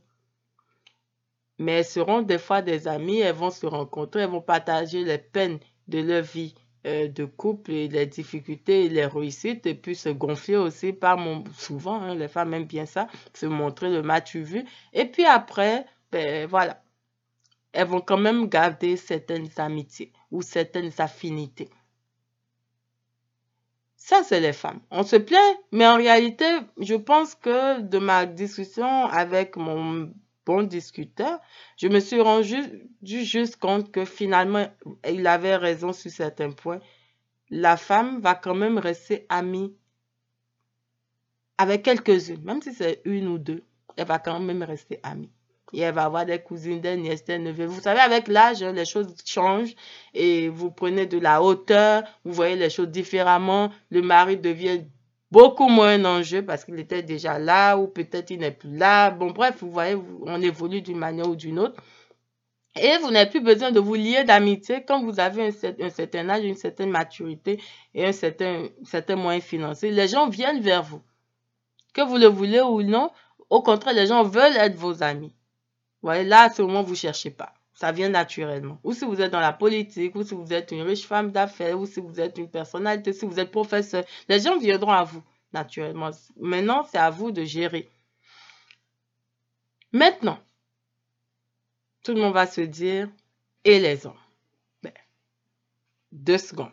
Mais 1.58 1.72
elles 1.72 1.84
seront 1.84 2.22
des 2.22 2.38
fois 2.38 2.62
des 2.62 2.86
amies, 2.86 3.20
elles 3.20 3.34
vont 3.34 3.50
se 3.50 3.66
rencontrer, 3.66 4.22
elles 4.22 4.30
vont 4.30 4.40
partager 4.40 5.04
les 5.04 5.18
peines 5.18 5.58
de 5.88 5.98
leur 5.98 6.22
vie 6.22 6.54
euh, 6.86 7.08
de 7.08 7.24
couple 7.24 7.72
et 7.72 7.88
les 7.88 8.06
difficultés 8.06 8.84
et 8.84 8.88
les 8.88 9.06
réussites 9.06 9.66
et 9.66 9.74
puis 9.74 9.96
se 9.96 10.10
gonfler 10.10 10.56
aussi 10.56 10.92
par 10.92 11.16
mon 11.16 11.42
souvent 11.56 12.00
hein, 12.00 12.14
les 12.14 12.28
femmes 12.28 12.52
aiment 12.52 12.66
bien 12.66 12.84
ça 12.84 13.06
se 13.32 13.46
montrer 13.46 13.90
le 13.90 14.02
match 14.02 14.36
vu 14.36 14.64
et 14.92 15.06
puis 15.06 15.24
après 15.24 15.86
ben 16.12 16.46
voilà 16.46 16.83
elles 17.74 17.88
vont 17.88 18.00
quand 18.00 18.16
même 18.16 18.48
garder 18.48 18.96
certaines 18.96 19.48
amitiés 19.56 20.12
ou 20.30 20.42
certaines 20.42 20.92
affinités. 20.98 21.68
Ça, 23.96 24.22
c'est 24.22 24.40
les 24.40 24.52
femmes. 24.52 24.80
On 24.90 25.02
se 25.02 25.16
plaint, 25.16 25.56
mais 25.72 25.86
en 25.86 25.96
réalité, 25.96 26.44
je 26.78 26.94
pense 26.94 27.34
que 27.34 27.80
de 27.80 27.98
ma 27.98 28.26
discussion 28.26 29.06
avec 29.06 29.56
mon 29.56 30.12
bon 30.46 30.62
discuteur, 30.62 31.40
je 31.76 31.88
me 31.88 32.00
suis 32.00 32.20
rendu 32.20 32.58
juste 33.02 33.56
compte 33.56 33.90
que 33.90 34.04
finalement, 34.04 34.68
il 35.08 35.26
avait 35.26 35.56
raison 35.56 35.92
sur 35.92 36.10
certains 36.10 36.50
points. 36.52 36.80
La 37.50 37.76
femme 37.76 38.20
va 38.20 38.34
quand 38.34 38.54
même 38.54 38.78
rester 38.78 39.26
amie 39.28 39.74
avec 41.58 41.82
quelques-unes, 41.82 42.42
même 42.44 42.62
si 42.62 42.72
c'est 42.74 43.00
une 43.04 43.28
ou 43.28 43.38
deux, 43.38 43.64
elle 43.96 44.06
va 44.06 44.18
quand 44.18 44.38
même 44.38 44.62
rester 44.62 45.00
amie 45.02 45.30
et 45.74 45.80
elle 45.80 45.94
va 45.94 46.04
avoir 46.04 46.24
des 46.24 46.38
cousines, 46.38 46.80
des 46.80 46.96
nièces, 46.96 47.24
des 47.24 47.38
neveux. 47.38 47.66
Vous 47.66 47.80
savez, 47.80 48.00
avec 48.00 48.28
l'âge, 48.28 48.62
les 48.62 48.84
choses 48.84 49.14
changent 49.24 49.74
et 50.14 50.48
vous 50.48 50.70
prenez 50.70 51.06
de 51.06 51.18
la 51.18 51.42
hauteur, 51.42 52.04
vous 52.24 52.32
voyez 52.32 52.56
les 52.56 52.70
choses 52.70 52.88
différemment. 52.88 53.70
Le 53.90 54.00
mari 54.00 54.36
devient 54.36 54.82
beaucoup 55.30 55.68
moins 55.68 55.94
un 55.94 56.04
enjeu 56.04 56.44
parce 56.44 56.64
qu'il 56.64 56.78
était 56.78 57.02
déjà 57.02 57.38
là 57.38 57.76
ou 57.76 57.88
peut-être 57.88 58.30
il 58.30 58.38
n'est 58.38 58.52
plus 58.52 58.76
là. 58.76 59.10
Bon, 59.10 59.32
bref, 59.32 59.56
vous 59.60 59.70
voyez, 59.70 59.96
on 60.22 60.40
évolue 60.40 60.80
d'une 60.80 60.98
manière 60.98 61.28
ou 61.28 61.34
d'une 61.34 61.58
autre. 61.58 61.82
Et 62.76 62.96
vous 62.98 63.10
n'avez 63.10 63.30
plus 63.30 63.40
besoin 63.40 63.70
de 63.70 63.80
vous 63.80 63.94
lier 63.94 64.24
d'amitié 64.24 64.84
quand 64.86 65.02
vous 65.02 65.20
avez 65.20 65.48
un, 65.48 65.90
certain 65.90 66.28
âge, 66.28 66.44
une 66.44 66.56
certaine 66.56 66.90
maturité 66.90 67.60
et 67.94 68.06
un 68.06 68.12
certain, 68.12 68.68
certain 68.84 69.16
moyen 69.16 69.40
financier. 69.40 69.90
Les 69.90 70.08
gens 70.08 70.28
viennent 70.28 70.60
vers 70.60 70.82
vous. 70.82 71.00
Que 71.94 72.02
vous 72.02 72.16
le 72.16 72.26
voulez 72.26 72.60
ou 72.60 72.82
non, 72.82 73.10
au 73.50 73.62
contraire, 73.62 73.94
les 73.94 74.06
gens 74.06 74.24
veulent 74.24 74.56
être 74.56 74.74
vos 74.74 75.04
amis 75.04 75.34
là, 76.04 76.42
à 76.42 76.50
ce 76.50 76.62
moment, 76.62 76.82
vous 76.82 76.92
ne 76.92 76.96
cherchez 76.96 77.30
pas. 77.30 77.54
Ça 77.74 77.90
vient 77.90 78.08
naturellement. 78.08 78.78
Ou 78.84 78.92
si 78.92 79.04
vous 79.04 79.20
êtes 79.20 79.32
dans 79.32 79.40
la 79.40 79.52
politique, 79.52 80.14
ou 80.14 80.22
si 80.22 80.34
vous 80.34 80.52
êtes 80.52 80.70
une 80.70 80.82
riche 80.82 81.06
femme 81.06 81.32
d'affaires, 81.32 81.78
ou 81.78 81.86
si 81.86 82.00
vous 82.00 82.20
êtes 82.20 82.38
une 82.38 82.48
personnalité, 82.48 83.12
si 83.12 83.26
vous 83.26 83.40
êtes 83.40 83.50
professeur, 83.50 84.04
les 84.28 84.40
gens 84.40 84.58
viendront 84.58 84.92
à 84.92 85.02
vous, 85.02 85.22
naturellement. 85.52 86.10
Maintenant, 86.36 86.84
c'est 86.84 86.98
à 86.98 87.10
vous 87.10 87.32
de 87.32 87.44
gérer. 87.44 87.90
Maintenant, 89.92 90.38
tout 92.04 92.12
le 92.12 92.20
monde 92.20 92.34
va 92.34 92.46
se 92.46 92.60
dire, 92.60 93.08
et 93.64 93.80
les 93.80 94.06
hommes? 94.06 94.20
Ben, 94.82 94.92
deux 96.12 96.38
secondes. 96.38 96.72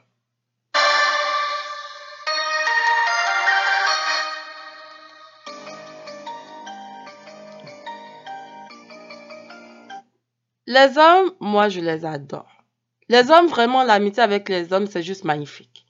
Les 10.74 10.98
hommes, 10.98 11.34
moi, 11.42 11.68
je 11.68 11.82
les 11.82 12.06
adore. 12.06 12.50
Les 13.10 13.30
hommes, 13.30 13.48
vraiment, 13.48 13.84
l'amitié 13.84 14.24
avec 14.24 14.48
les 14.48 14.72
hommes, 14.72 14.88
c'est 14.88 15.04
juste 15.04 15.25
magnifique. 15.25 15.86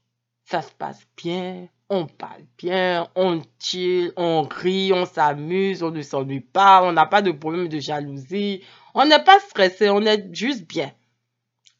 Ça 0.46 0.64
se 0.64 0.72
passe 0.72 1.06
bien, 1.16 1.68
on 1.88 2.08
parle 2.08 2.46
bien, 2.58 3.08
on 3.16 3.44
chill, 3.60 4.12
on 4.18 4.42
rit, 4.42 4.92
on 4.92 5.06
s'amuse, 5.06 5.84
on 5.84 5.92
ne 5.92 6.02
s'ennuie 6.02 6.40
pas, 6.40 6.82
on 6.84 6.94
n'a 6.94 7.06
pas 7.06 7.22
de 7.22 7.30
problème 7.30 7.68
de 7.68 7.80
jalousie, 7.80 8.64
on 8.96 9.06
n'est 9.06 9.24
pas 9.24 9.40
stressé, 9.42 9.88
on 9.92 10.02
est 10.02 10.34
juste 10.34 10.68
bien. 10.68 10.92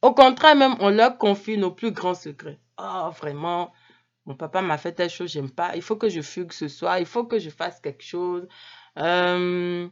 Au 0.04 0.14
contraire, 0.14 0.56
même, 0.56 0.76
on 0.80 0.92
leur 0.92 1.18
confie 1.18 1.58
nos 1.58 1.72
plus 1.72 1.92
grands 1.92 2.14
secrets. 2.14 2.60
Oh, 2.78 3.10
vraiment, 3.18 3.74
mon 4.28 4.36
papa 4.36 4.62
m'a 4.62 4.78
fait 4.78 4.92
telle 4.92 5.10
chose, 5.10 5.32
j'aime 5.32 5.50
pas, 5.50 5.76
il 5.76 5.82
faut 5.82 5.96
que 5.96 6.08
je 6.08 6.22
fugue 6.22 6.52
ce 6.54 6.68
soir, 6.68 7.00
il 7.00 7.08
faut 7.08 7.26
que 7.26 7.40
je 7.40 7.50
fasse 7.50 7.80
quelque 7.80 8.04
chose. 8.04 8.48
Euh, 9.00 9.90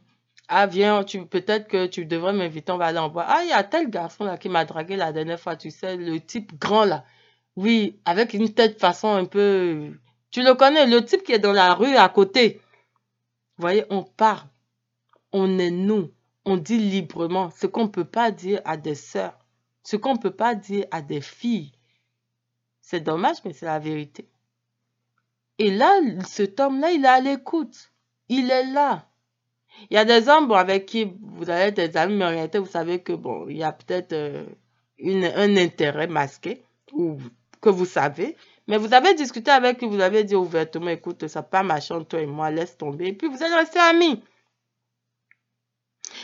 ah, 0.52 0.66
viens, 0.66 1.04
tu, 1.04 1.24
peut-être 1.26 1.68
que 1.68 1.86
tu 1.86 2.06
devrais 2.06 2.32
m'inviter, 2.32 2.72
on 2.72 2.76
va 2.76 2.86
aller 2.86 2.98
en 2.98 3.08
boire. 3.08 3.26
Ah, 3.28 3.44
il 3.44 3.50
y 3.50 3.52
a 3.52 3.62
tel 3.62 3.88
garçon 3.88 4.24
là 4.24 4.36
qui 4.36 4.48
m'a 4.48 4.64
dragué 4.64 4.96
la 4.96 5.12
dernière 5.12 5.38
fois, 5.38 5.54
tu 5.54 5.70
sais, 5.70 5.96
le 5.96 6.18
type 6.20 6.58
grand 6.58 6.84
là. 6.84 7.04
Oui, 7.54 8.00
avec 8.04 8.34
une 8.34 8.52
tête 8.52 8.80
façon 8.80 9.08
un 9.08 9.26
peu. 9.26 9.92
Tu 10.32 10.42
le 10.42 10.54
connais, 10.54 10.86
le 10.86 11.04
type 11.04 11.22
qui 11.22 11.32
est 11.32 11.38
dans 11.38 11.52
la 11.52 11.74
rue 11.74 11.94
à 11.94 12.08
côté. 12.08 12.60
Vous 13.56 13.62
voyez, 13.62 13.84
on 13.90 14.02
parle. 14.02 14.48
On 15.32 15.58
est 15.60 15.70
nous. 15.70 16.10
On 16.44 16.56
dit 16.56 16.78
librement 16.78 17.50
ce 17.50 17.68
qu'on 17.68 17.84
ne 17.84 17.88
peut 17.88 18.04
pas 18.04 18.32
dire 18.32 18.60
à 18.64 18.76
des 18.76 18.96
sœurs, 18.96 19.38
ce 19.84 19.96
qu'on 19.96 20.14
ne 20.14 20.18
peut 20.18 20.32
pas 20.32 20.56
dire 20.56 20.84
à 20.90 21.00
des 21.00 21.20
filles. 21.20 21.70
C'est 22.80 23.00
dommage, 23.00 23.36
mais 23.44 23.52
c'est 23.52 23.66
la 23.66 23.78
vérité. 23.78 24.28
Et 25.58 25.70
là, 25.70 25.92
cet 26.26 26.58
homme-là, 26.58 26.90
il 26.90 27.04
est 27.04 27.08
à 27.08 27.20
l'écoute. 27.20 27.92
Il 28.28 28.50
est 28.50 28.66
là. 28.72 29.09
Il 29.90 29.94
y 29.94 29.98
a 29.98 30.04
des 30.04 30.28
hommes 30.28 30.50
avec 30.52 30.86
qui 30.86 31.12
vous 31.20 31.50
être 31.50 31.76
des 31.76 31.96
amis, 31.96 32.16
mais 32.16 32.24
en 32.24 32.28
réalité, 32.28 32.58
vous 32.58 32.66
savez 32.66 33.00
que 33.00 33.12
bon, 33.12 33.48
il 33.48 33.56
y 33.56 33.62
a 33.62 33.72
peut-être 33.72 34.12
euh, 34.12 34.44
un 35.02 35.56
intérêt 35.56 36.06
masqué 36.06 36.62
ou 36.92 37.18
que 37.60 37.68
vous 37.70 37.86
savez. 37.86 38.36
Mais 38.68 38.78
vous 38.78 38.94
avez 38.94 39.14
discuté 39.14 39.50
avec 39.50 39.80
lui, 39.80 39.88
vous 39.88 40.00
avez 40.00 40.24
dit 40.24 40.34
ouvertement, 40.34 40.90
écoute, 40.90 41.26
ça 41.28 41.42
pas 41.42 41.62
machin, 41.62 42.04
toi 42.04 42.20
et 42.20 42.26
moi, 42.26 42.50
laisse 42.50 42.76
tomber. 42.76 43.08
Et 43.08 43.12
puis 43.12 43.28
vous 43.28 43.42
allez 43.42 43.54
rester 43.54 43.78
amis. 43.78 44.22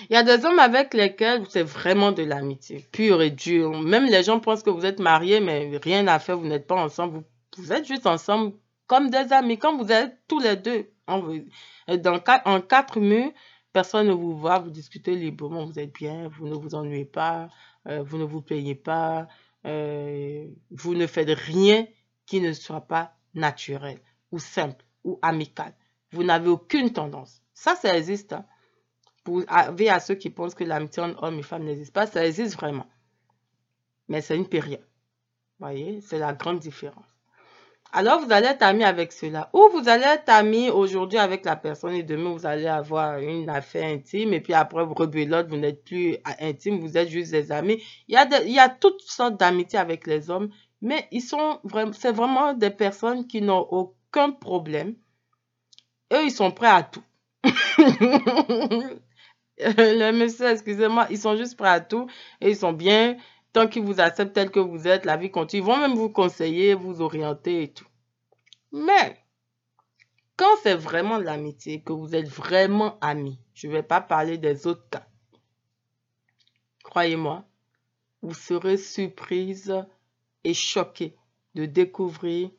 Il 0.08 0.14
y 0.14 0.16
a 0.16 0.22
des 0.22 0.44
hommes 0.44 0.58
avec 0.58 0.94
lesquels 0.94 1.44
c'est 1.48 1.62
vraiment 1.62 2.12
de 2.12 2.22
l'amitié, 2.22 2.86
pure 2.92 3.22
et 3.22 3.30
dure. 3.30 3.80
Même 3.80 4.04
les 4.06 4.22
gens 4.22 4.40
pensent 4.40 4.62
que 4.62 4.70
vous 4.70 4.86
êtes 4.86 5.00
mariés, 5.00 5.40
mais 5.40 5.78
rien 5.82 6.06
à 6.06 6.18
faire, 6.18 6.38
vous 6.38 6.46
n'êtes 6.46 6.66
pas 6.66 6.76
ensemble. 6.76 7.22
Vous, 7.56 7.72
êtes 7.72 7.86
juste 7.86 8.06
ensemble 8.06 8.52
comme 8.86 9.10
des 9.10 9.32
amis, 9.32 9.58
comme 9.58 9.78
vous 9.82 9.92
êtes 9.92 10.18
tous 10.28 10.40
les 10.40 10.56
deux. 10.56 10.90
Dans, 11.08 12.20
en 12.44 12.60
quatre 12.60 13.00
murs, 13.00 13.32
personne 13.72 14.08
ne 14.08 14.12
vous 14.12 14.36
voit, 14.36 14.58
vous 14.58 14.70
discutez 14.70 15.14
librement, 15.14 15.64
vous 15.64 15.78
êtes 15.78 15.94
bien, 15.94 16.28
vous 16.28 16.48
ne 16.48 16.54
vous 16.54 16.74
ennuyez 16.74 17.04
pas. 17.04 17.48
euh, 17.88 18.02
vous 18.02 18.18
ne 18.18 18.24
vous 18.24 18.42
plaignez 18.42 18.74
pas, 18.74 19.28
euh, 19.64 20.46
vous 20.70 20.94
ne 20.94 21.06
faites 21.06 21.30
rien 21.30 21.86
qui 22.26 22.40
ne 22.40 22.52
soit 22.52 22.80
pas 22.80 23.14
naturel 23.34 24.00
ou 24.32 24.38
simple 24.38 24.84
ou 25.04 25.18
amical. 25.22 25.72
Vous 26.12 26.24
n'avez 26.24 26.48
aucune 26.48 26.92
tendance. 26.92 27.42
Ça, 27.54 27.76
ça 27.76 27.96
existe. 27.96 28.32
Hein. 28.32 28.44
Pour 29.24 29.42
à 29.48 30.00
ceux 30.00 30.14
qui 30.14 30.30
pensent 30.30 30.54
que 30.54 30.64
l'amitié 30.64 31.02
entre 31.02 31.22
hommes 31.22 31.38
et 31.38 31.42
femmes 31.42 31.64
n'existe 31.64 31.92
pas, 31.92 32.06
ça 32.06 32.24
existe 32.26 32.54
vraiment. 32.54 32.86
Mais 34.08 34.20
c'est 34.20 34.36
une 34.36 34.48
période. 34.48 34.86
Vous 35.58 35.66
voyez, 35.66 36.00
c'est 36.00 36.18
la 36.18 36.32
grande 36.32 36.60
différence. 36.60 37.15
Alors, 37.98 38.20
vous 38.20 38.30
allez 38.30 38.48
être 38.48 38.60
ami 38.60 38.84
avec 38.84 39.10
cela. 39.10 39.48
Ou 39.54 39.70
vous 39.72 39.88
allez 39.88 40.04
être 40.04 40.28
ami 40.28 40.68
aujourd'hui 40.68 41.16
avec 41.18 41.46
la 41.46 41.56
personne 41.56 41.94
et 41.94 42.02
demain, 42.02 42.28
vous 42.28 42.44
allez 42.44 42.66
avoir 42.66 43.18
une 43.20 43.48
affaire 43.48 43.86
intime 43.88 44.34
et 44.34 44.40
puis 44.42 44.52
après, 44.52 44.84
vous 44.84 44.92
rebelote, 44.92 45.48
vous 45.48 45.56
n'êtes 45.56 45.82
plus 45.82 46.18
intime, 46.38 46.78
vous 46.78 46.98
êtes 46.98 47.08
juste 47.08 47.30
des 47.30 47.50
amis. 47.52 47.82
Il 48.08 48.12
y 48.14 48.58
a, 48.58 48.68
toutes 48.68 49.00
sortes 49.00 49.40
d'amitiés 49.40 49.78
avec 49.78 50.06
les 50.06 50.28
hommes, 50.28 50.50
mais 50.82 51.08
ils 51.10 51.22
sont 51.22 51.58
vraiment, 51.64 51.94
c'est 51.94 52.12
vraiment 52.12 52.52
des 52.52 52.68
personnes 52.68 53.26
qui 53.26 53.40
n'ont 53.40 53.66
aucun 53.70 54.30
problème. 54.30 54.94
Eux, 56.12 56.24
ils 56.24 56.30
sont 56.30 56.50
prêts 56.50 56.68
à 56.68 56.82
tout. 56.82 57.02
le 59.58 60.10
monsieur, 60.12 60.48
excusez-moi, 60.48 61.06
ils 61.08 61.16
sont 61.18 61.34
juste 61.34 61.56
prêts 61.56 61.70
à 61.70 61.80
tout 61.80 62.08
et 62.42 62.50
ils 62.50 62.56
sont 62.56 62.74
bien 62.74 63.16
Tant 63.56 63.68
qu'ils 63.68 63.84
vous 63.84 64.00
acceptent 64.02 64.34
tel 64.34 64.50
que 64.50 64.60
vous 64.60 64.86
êtes, 64.86 65.06
la 65.06 65.16
vie 65.16 65.30
continue. 65.30 65.62
Ils 65.62 65.64
vont 65.64 65.78
même 65.78 65.94
vous 65.94 66.10
conseiller, 66.10 66.74
vous 66.74 67.00
orienter 67.00 67.62
et 67.62 67.68
tout. 67.68 67.85
Mais, 68.72 69.18
quand 70.36 70.56
c'est 70.62 70.74
vraiment 70.74 71.18
l'amitié, 71.18 71.82
que 71.82 71.92
vous 71.92 72.14
êtes 72.14 72.28
vraiment 72.28 72.98
amis, 73.00 73.38
je 73.54 73.68
ne 73.68 73.72
vais 73.72 73.82
pas 73.82 74.00
parler 74.00 74.38
des 74.38 74.66
autres 74.66 74.88
cas. 74.90 75.06
Croyez-moi, 76.84 77.44
vous 78.22 78.34
serez 78.34 78.76
surprise 78.76 79.74
et 80.44 80.54
choquée 80.54 81.16
de 81.54 81.66
découvrir 81.66 82.50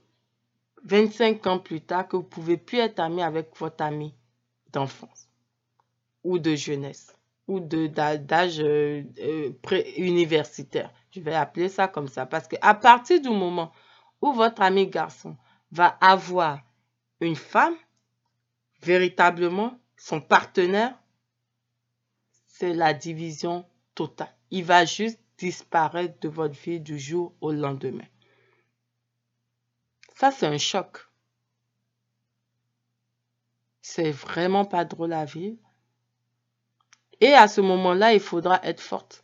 25 0.84 1.46
ans 1.48 1.60
plus 1.60 1.82
tard 1.82 2.08
que 2.08 2.18
vous 2.18 2.24
pouvez 2.24 2.58
plus 2.58 2.80
être 2.80 3.00
ami 3.00 3.22
avec 3.22 3.56
votre 3.58 3.84
ami 3.84 4.16
d'enfance 4.72 5.30
ou 6.24 6.40
de 6.40 6.56
jeunesse 6.56 7.14
ou 7.48 7.60
d'âge 7.60 8.60
euh, 8.60 9.04
euh, 9.20 9.52
universitaire. 9.98 10.92
Je 11.12 11.22
vais 11.22 11.34
appeler 11.34 11.70
ça 11.70 11.88
comme 11.88 12.08
ça 12.08 12.26
parce 12.26 12.48
qu'à 12.48 12.74
partir 12.74 13.22
du 13.22 13.30
moment 13.30 13.72
où 14.22 14.34
votre 14.34 14.62
ami 14.62 14.88
garçon 14.88 15.38
va 15.72 15.88
avoir 16.02 16.60
une 17.20 17.36
femme, 17.36 17.76
véritablement, 18.82 19.80
son 19.96 20.22
partenaire, 20.22 20.98
c'est 22.48 22.74
la 22.74 22.94
division 22.94 23.66
totale. 23.96 24.34
Il 24.52 24.64
va 24.64 24.86
juste 24.86 25.20
disparaître 25.38 26.20
de 26.20 26.30
votre 26.30 26.56
vie 26.60 26.80
du 26.80 26.98
jour 26.98 27.34
au 27.42 27.52
lendemain. 27.52 28.08
Ça, 30.16 30.32
c'est 30.32 30.48
un 30.48 30.58
choc. 30.58 31.08
C'est 33.82 34.12
vraiment 34.12 34.66
pas 34.66 34.86
drôle 34.86 35.14
à 35.14 35.26
vivre. 35.26 35.58
Et 37.20 37.34
à 37.34 37.48
ce 37.48 37.62
moment-là, 37.62 38.14
il 38.14 38.20
faudra 38.20 38.60
être 38.64 38.82
forte. 38.82 39.24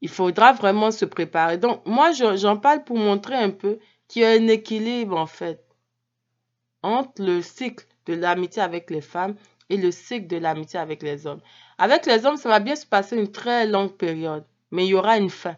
Il 0.00 0.08
faudra 0.08 0.52
vraiment 0.52 0.90
se 0.90 1.04
préparer. 1.04 1.58
Donc, 1.58 1.84
moi, 1.86 2.12
j'en 2.12 2.56
parle 2.56 2.84
pour 2.84 2.96
montrer 2.96 3.34
un 3.34 3.50
peu 3.50 3.78
qu'il 4.08 4.22
y 4.22 4.24
a 4.24 4.30
un 4.30 4.48
équilibre, 4.48 5.16
en 5.16 5.26
fait, 5.26 5.64
entre 6.82 7.22
le 7.22 7.42
cycle 7.42 7.86
de 8.06 8.14
l'amitié 8.14 8.62
avec 8.62 8.90
les 8.90 9.00
femmes 9.00 9.36
et 9.68 9.76
le 9.76 9.90
cycle 9.90 10.26
de 10.26 10.38
l'amitié 10.38 10.80
avec 10.80 11.02
les 11.02 11.26
hommes. 11.26 11.40
Avec 11.76 12.06
les 12.06 12.24
hommes, 12.24 12.36
ça 12.36 12.48
va 12.48 12.60
bien 12.60 12.74
se 12.74 12.86
passer 12.86 13.16
une 13.16 13.30
très 13.30 13.66
longue 13.66 13.96
période, 13.96 14.44
mais 14.70 14.86
il 14.86 14.90
y 14.90 14.94
aura 14.94 15.18
une 15.18 15.30
fin. 15.30 15.56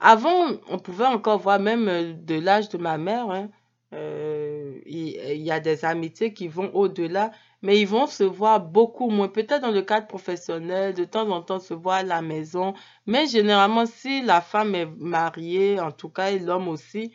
Avant, 0.00 0.48
on 0.68 0.78
pouvait 0.78 1.06
encore 1.06 1.38
voir, 1.38 1.60
même 1.60 1.88
euh, 1.88 2.12
de 2.14 2.34
l'âge 2.34 2.70
de 2.70 2.78
ma 2.78 2.96
mère, 2.96 3.30
hein, 3.30 3.50
euh, 3.92 4.80
il 4.86 5.42
y 5.42 5.50
a 5.50 5.60
des 5.60 5.84
amitiés 5.84 6.32
qui 6.32 6.48
vont 6.48 6.70
au-delà 6.74 7.30
mais 7.62 7.80
ils 7.80 7.86
vont 7.86 8.06
se 8.06 8.24
voir 8.24 8.60
beaucoup 8.60 9.10
moins. 9.10 9.28
Peut-être 9.28 9.62
dans 9.62 9.70
le 9.70 9.82
cadre 9.82 10.06
professionnel, 10.06 10.94
de 10.94 11.04
temps 11.04 11.28
en 11.30 11.42
temps 11.42 11.58
se 11.58 11.74
voir 11.74 11.96
à 11.98 12.02
la 12.02 12.22
maison. 12.22 12.74
Mais 13.06 13.26
généralement, 13.26 13.86
si 13.86 14.22
la 14.22 14.40
femme 14.40 14.74
est 14.74 14.86
mariée, 14.86 15.80
en 15.80 15.90
tout 15.92 16.08
cas, 16.08 16.30
et 16.30 16.38
l'homme 16.38 16.68
aussi, 16.68 17.12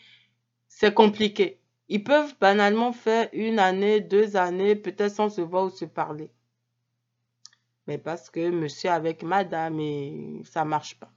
c'est 0.68 0.94
compliqué. 0.94 1.60
Ils 1.90 2.04
peuvent 2.04 2.36
banalement 2.40 2.94
faire 2.94 3.30
une 3.34 3.60
année, 3.60 4.02
deux 4.02 4.36
années, 4.38 4.76
peut-être 4.76 5.14
sans 5.14 5.30
se 5.30 5.42
voir 5.42 5.66
ou 5.66 5.70
se 5.70 5.86
parler. 5.86 6.32
Mais 7.88 7.98
parce 7.98 8.30
que 8.30 8.50
monsieur 8.50 8.90
avec 8.90 9.24
madame, 9.24 9.80
et 9.80 10.42
ça 10.46 10.64
marche 10.66 10.96
pas. 11.00 11.12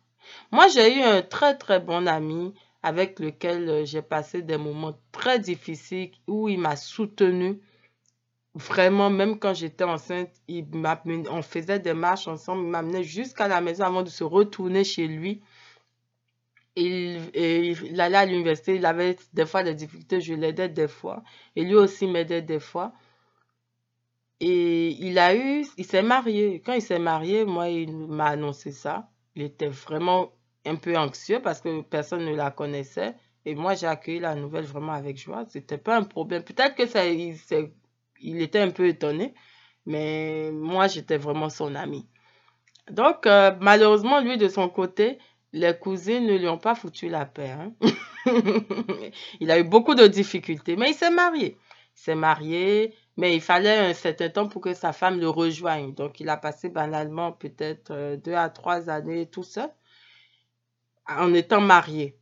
Moi, 0.51 0.69
j'ai 0.69 0.99
eu 0.99 1.03
un 1.03 1.23
très 1.23 1.57
très 1.57 1.81
bon 1.81 2.07
ami 2.07 2.55
avec 2.83 3.21
lequel 3.21 3.87
j'ai 3.87 4.03
passé 4.03 4.43
des 4.43 4.57
moments 4.57 4.99
très 5.13 5.39
difficiles 5.39 6.11
où 6.27 6.49
il 6.49 6.59
m'a 6.59 6.77
soutenu 6.77 7.61
Vraiment, 8.55 9.11
même 9.11 9.39
quand 9.41 9.53
j'étais 9.53 9.83
enceinte, 9.85 10.31
il 10.47 10.67
on 11.29 11.43
faisait 11.43 11.81
des 11.81 11.93
marches 11.95 12.29
ensemble. 12.29 12.63
Il 12.63 12.71
m'amenait 12.71 13.03
jusqu'à 13.03 13.49
la 13.49 13.61
maison 13.61 13.85
avant 13.85 14.03
de 14.03 14.09
se 14.09 14.23
retourner 14.23 14.85
chez 14.85 15.09
lui. 15.09 15.43
Il, 16.77 17.21
il 17.35 18.01
allait 18.01 18.17
à 18.17 18.27
l'université, 18.27 18.77
il 18.77 18.87
avait 18.87 19.17
des 19.33 19.47
fois 19.47 19.63
des 19.65 19.75
difficultés, 19.75 20.21
je 20.21 20.35
l'aidais 20.35 20.69
des 20.69 20.89
fois. 20.89 21.23
Et 21.57 21.65
lui 21.65 21.75
aussi 21.75 22.07
m'aidait 22.07 22.43
des 22.43 22.61
fois. 22.61 22.93
Et 24.41 24.91
il 25.01 25.19
a 25.19 25.35
eu, 25.35 25.65
il 25.77 25.85
s'est 25.85 26.03
marié. 26.03 26.61
Quand 26.65 26.75
il 26.75 26.83
s'est 26.83 26.99
marié, 26.99 27.45
moi, 27.45 27.69
il 27.69 27.97
m'a 27.97 28.27
annoncé 28.27 28.73
ça. 28.73 29.09
Il 29.35 29.43
était 29.43 29.69
vraiment 29.69 30.33
un 30.65 30.77
peu 30.77 30.97
anxieux 30.97 31.41
parce 31.43 31.61
que 31.61 31.83
personne 31.83 32.25
ne 32.25 32.35
la 32.35 32.51
connaissait. 32.51 33.15
Et 33.47 33.55
moi, 33.55 33.75
j'ai 33.75 33.87
accueilli 33.87 34.21
la 34.21 34.35
nouvelle 34.35 34.65
vraiment 34.65 34.93
avec 34.93 35.17
joie. 35.19 35.45
C'était 35.49 35.79
pas 35.79 35.97
un 35.97 36.05
problème. 36.05 36.45
Peut-être 36.45 36.75
que 36.75 36.87
ça, 36.87 37.07
il 37.07 37.37
s'est 37.37 37.73
il 38.25 38.41
était 38.41 38.61
un 38.61 38.71
peu 38.71 38.89
étonné, 38.89 39.35
mais 39.87 40.51
moi, 40.53 40.89
j'étais 40.89 41.19
vraiment 41.19 41.51
son 41.51 41.75
ami. 41.75 42.09
Donc, 42.91 43.27
euh, 43.27 43.53
malheureusement, 43.61 44.21
lui, 44.21 44.39
de 44.39 44.49
son 44.49 44.69
côté, 44.69 45.19
les 45.53 45.77
cousines 45.79 46.27
ne 46.27 46.37
lui 46.37 46.49
ont 46.49 46.59
pas 46.59 46.75
foutu 46.75 47.09
la 47.09 47.27
paix. 47.27 47.51
Hein. 47.51 47.73
il 49.41 49.51
a 49.51 49.59
eu 49.59 49.65
beaucoup 49.65 49.95
de 49.95 50.07
difficultés, 50.07 50.77
mais 50.77 50.91
il 50.91 50.95
s'est 50.95 51.11
marié. 51.11 51.59
Il 51.97 52.01
s'est 52.01 52.15
marié, 52.15 52.95
mais 53.17 53.35
il 53.35 53.41
fallait 53.41 53.91
un 53.91 53.95
certain 53.95 54.31
temps 54.31 54.49
pour 54.49 54.63
que 54.63 54.75
sa 54.75 54.93
femme 54.93 55.21
le 55.21 55.29
rejoigne. 55.29 55.95
Donc, 55.95 56.19
il 56.21 56.29
a 56.29 56.37
passé 56.37 56.71
banalement 56.71 57.33
peut-être 57.33 57.93
euh, 57.93 58.17
deux 58.17 58.35
à 58.35 58.49
trois 58.49 58.89
années 58.91 59.27
tout 59.27 59.45
seul 59.45 59.71
en 61.07 61.35
étant 61.35 61.61
marié. 61.61 62.17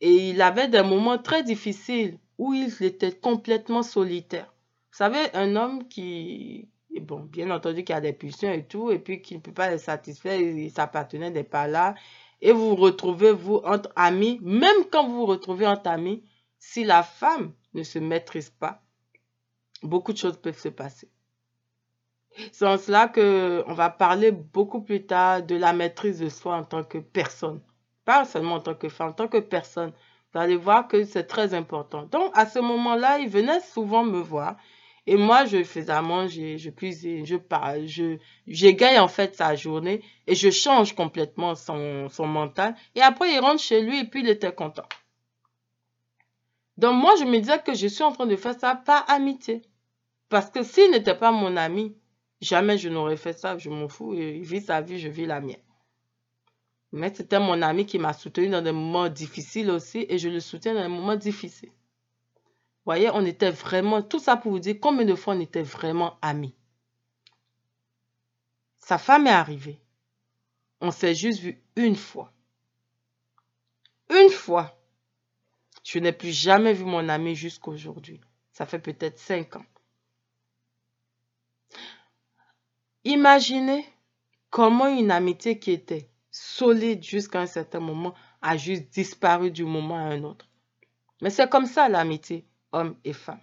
Et 0.00 0.30
il 0.30 0.42
avait 0.42 0.68
des 0.68 0.82
moments 0.82 1.18
très 1.18 1.44
difficiles 1.44 2.18
où 2.38 2.54
il 2.54 2.72
était 2.82 3.12
complètement 3.12 3.82
solitaire 3.82 4.52
savez, 4.98 5.32
un 5.34 5.54
homme 5.54 5.86
qui, 5.86 6.68
bon, 7.00 7.20
bien 7.20 7.50
entendu, 7.50 7.84
qui 7.84 7.92
a 7.92 8.00
des 8.00 8.12
pulsions 8.12 8.52
et 8.52 8.66
tout, 8.66 8.90
et 8.90 8.98
puis 8.98 9.22
qui 9.22 9.36
ne 9.36 9.40
peut 9.40 9.52
pas 9.52 9.70
les 9.70 9.78
satisfaire, 9.78 10.40
et 10.40 10.68
sa 10.70 10.88
partenaire 10.88 11.30
n'est 11.30 11.44
pas 11.44 11.68
là, 11.68 11.94
et 12.40 12.50
vous 12.50 12.74
retrouvez, 12.74 13.32
vous, 13.32 13.60
entre 13.64 13.90
amis, 13.94 14.40
même 14.42 14.84
quand 14.90 15.06
vous 15.06 15.14
vous 15.14 15.26
retrouvez 15.26 15.66
entre 15.66 15.88
amis, 15.88 16.24
si 16.58 16.82
la 16.82 17.04
femme 17.04 17.52
ne 17.74 17.84
se 17.84 18.00
maîtrise 18.00 18.50
pas, 18.50 18.82
beaucoup 19.84 20.12
de 20.12 20.18
choses 20.18 20.36
peuvent 20.36 20.58
se 20.58 20.68
passer. 20.68 21.08
C'est 22.52 22.66
en 22.66 22.76
cela 22.76 23.06
que 23.06 23.62
on 23.68 23.74
va 23.74 23.90
parler 23.90 24.32
beaucoup 24.32 24.82
plus 24.82 25.06
tard 25.06 25.42
de 25.42 25.54
la 25.54 25.72
maîtrise 25.72 26.18
de 26.18 26.28
soi 26.28 26.56
en 26.56 26.64
tant 26.64 26.84
que 26.84 26.98
personne. 26.98 27.60
Pas 28.04 28.24
seulement 28.24 28.56
en 28.56 28.60
tant 28.60 28.74
que 28.74 28.88
femme, 28.88 29.10
en 29.10 29.12
tant 29.12 29.28
que 29.28 29.38
personne. 29.38 29.92
Vous 30.32 30.40
allez 30.40 30.56
voir 30.56 30.88
que 30.88 31.04
c'est 31.04 31.24
très 31.24 31.54
important. 31.54 32.02
Donc, 32.04 32.30
à 32.36 32.46
ce 32.46 32.58
moment-là, 32.58 33.18
il 33.18 33.28
venait 33.28 33.60
souvent 33.60 34.04
me 34.04 34.20
voir 34.20 34.56
et 35.10 35.16
moi, 35.16 35.46
je 35.46 35.64
faisais 35.64 35.90
à 35.90 36.02
manger, 36.02 36.58
je 36.58 36.68
cuisine, 36.68 37.24
je 37.24 37.36
parle, 37.36 37.86
je, 37.86 38.18
j'égaye 38.46 38.98
en 38.98 39.08
fait 39.08 39.34
sa 39.34 39.54
journée 39.56 40.02
et 40.26 40.34
je 40.34 40.50
change 40.50 40.94
complètement 40.94 41.54
son, 41.54 42.10
son 42.10 42.26
mental. 42.26 42.74
Et 42.94 43.00
après, 43.00 43.32
il 43.32 43.38
rentre 43.38 43.62
chez 43.62 43.80
lui 43.80 44.00
et 44.00 44.04
puis 44.04 44.20
il 44.20 44.28
était 44.28 44.52
content. 44.52 44.86
Donc 46.76 46.94
moi, 46.96 47.14
je 47.18 47.24
me 47.24 47.38
disais 47.38 47.58
que 47.64 47.72
je 47.72 47.86
suis 47.86 48.04
en 48.04 48.12
train 48.12 48.26
de 48.26 48.36
faire 48.36 48.54
ça 48.60 48.74
par 48.74 49.08
amitié. 49.08 49.62
Parce 50.28 50.50
que 50.50 50.62
s'il 50.62 50.90
n'était 50.90 51.16
pas 51.16 51.32
mon 51.32 51.56
ami, 51.56 51.96
jamais 52.42 52.76
je 52.76 52.90
n'aurais 52.90 53.16
fait 53.16 53.32
ça, 53.32 53.56
je 53.56 53.70
m'en 53.70 53.88
fous. 53.88 54.12
Il 54.12 54.42
vit 54.42 54.60
sa 54.60 54.82
vie, 54.82 54.98
je 54.98 55.08
vis 55.08 55.24
la 55.24 55.40
mienne. 55.40 55.56
Mais 56.92 57.14
c'était 57.14 57.40
mon 57.40 57.62
ami 57.62 57.86
qui 57.86 57.98
m'a 57.98 58.12
soutenu 58.12 58.50
dans 58.50 58.60
des 58.60 58.72
moments 58.72 59.08
difficiles 59.08 59.70
aussi 59.70 60.04
et 60.06 60.18
je 60.18 60.28
le 60.28 60.40
soutiens 60.40 60.74
dans 60.74 60.82
des 60.82 60.88
moments 60.88 61.16
difficiles 61.16 61.72
voyez, 62.88 63.10
on 63.12 63.26
était 63.26 63.50
vraiment, 63.50 64.00
tout 64.00 64.18
ça 64.18 64.38
pour 64.38 64.52
vous 64.52 64.60
dire 64.60 64.76
combien 64.80 65.04
de 65.04 65.14
fois 65.14 65.34
on 65.34 65.40
était 65.40 65.62
vraiment 65.62 66.18
amis. 66.22 66.54
Sa 68.78 68.96
femme 68.96 69.26
est 69.26 69.30
arrivée. 69.30 69.78
On 70.80 70.90
s'est 70.90 71.14
juste 71.14 71.40
vu 71.40 71.62
une 71.76 71.96
fois. 71.96 72.32
Une 74.08 74.30
fois. 74.30 74.80
Je 75.84 75.98
n'ai 75.98 76.12
plus 76.12 76.32
jamais 76.32 76.72
vu 76.72 76.84
mon 76.84 77.10
ami 77.10 77.34
jusqu'à 77.34 77.70
aujourd'hui. 77.70 78.22
Ça 78.52 78.64
fait 78.64 78.78
peut-être 78.78 79.18
cinq 79.18 79.56
ans. 79.56 79.66
Imaginez 83.04 83.84
comment 84.48 84.86
une 84.86 85.10
amitié 85.10 85.58
qui 85.58 85.72
était 85.72 86.08
solide 86.30 87.02
jusqu'à 87.02 87.42
un 87.42 87.46
certain 87.46 87.80
moment 87.80 88.14
a 88.40 88.56
juste 88.56 88.88
disparu 88.88 89.50
du 89.50 89.64
moment 89.64 89.96
à 89.96 90.08
un 90.08 90.24
autre. 90.24 90.48
Mais 91.20 91.28
c'est 91.28 91.50
comme 91.50 91.66
ça 91.66 91.90
l'amitié, 91.90 92.47
homme 92.72 92.96
et 93.04 93.12
femme. 93.12 93.40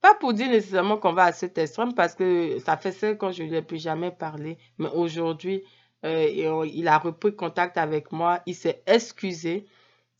Pas 0.00 0.14
pour 0.14 0.34
dire 0.34 0.48
nécessairement 0.48 0.98
qu'on 0.98 1.14
va 1.14 1.24
à 1.24 1.32
cet 1.32 1.56
extrême 1.56 1.94
parce 1.94 2.14
que 2.14 2.58
ça 2.58 2.76
fait 2.76 2.92
ça 2.92 3.14
quand 3.14 3.32
je 3.32 3.42
ne 3.42 3.48
lui 3.48 3.56
ai 3.56 3.62
plus 3.62 3.82
jamais 3.82 4.10
parlé. 4.10 4.58
Mais 4.78 4.90
aujourd'hui, 4.90 5.62
euh, 6.04 6.66
il 6.70 6.88
a 6.88 6.98
repris 6.98 7.34
contact 7.34 7.78
avec 7.78 8.12
moi, 8.12 8.40
il 8.44 8.54
s'est 8.54 8.82
excusé, 8.86 9.66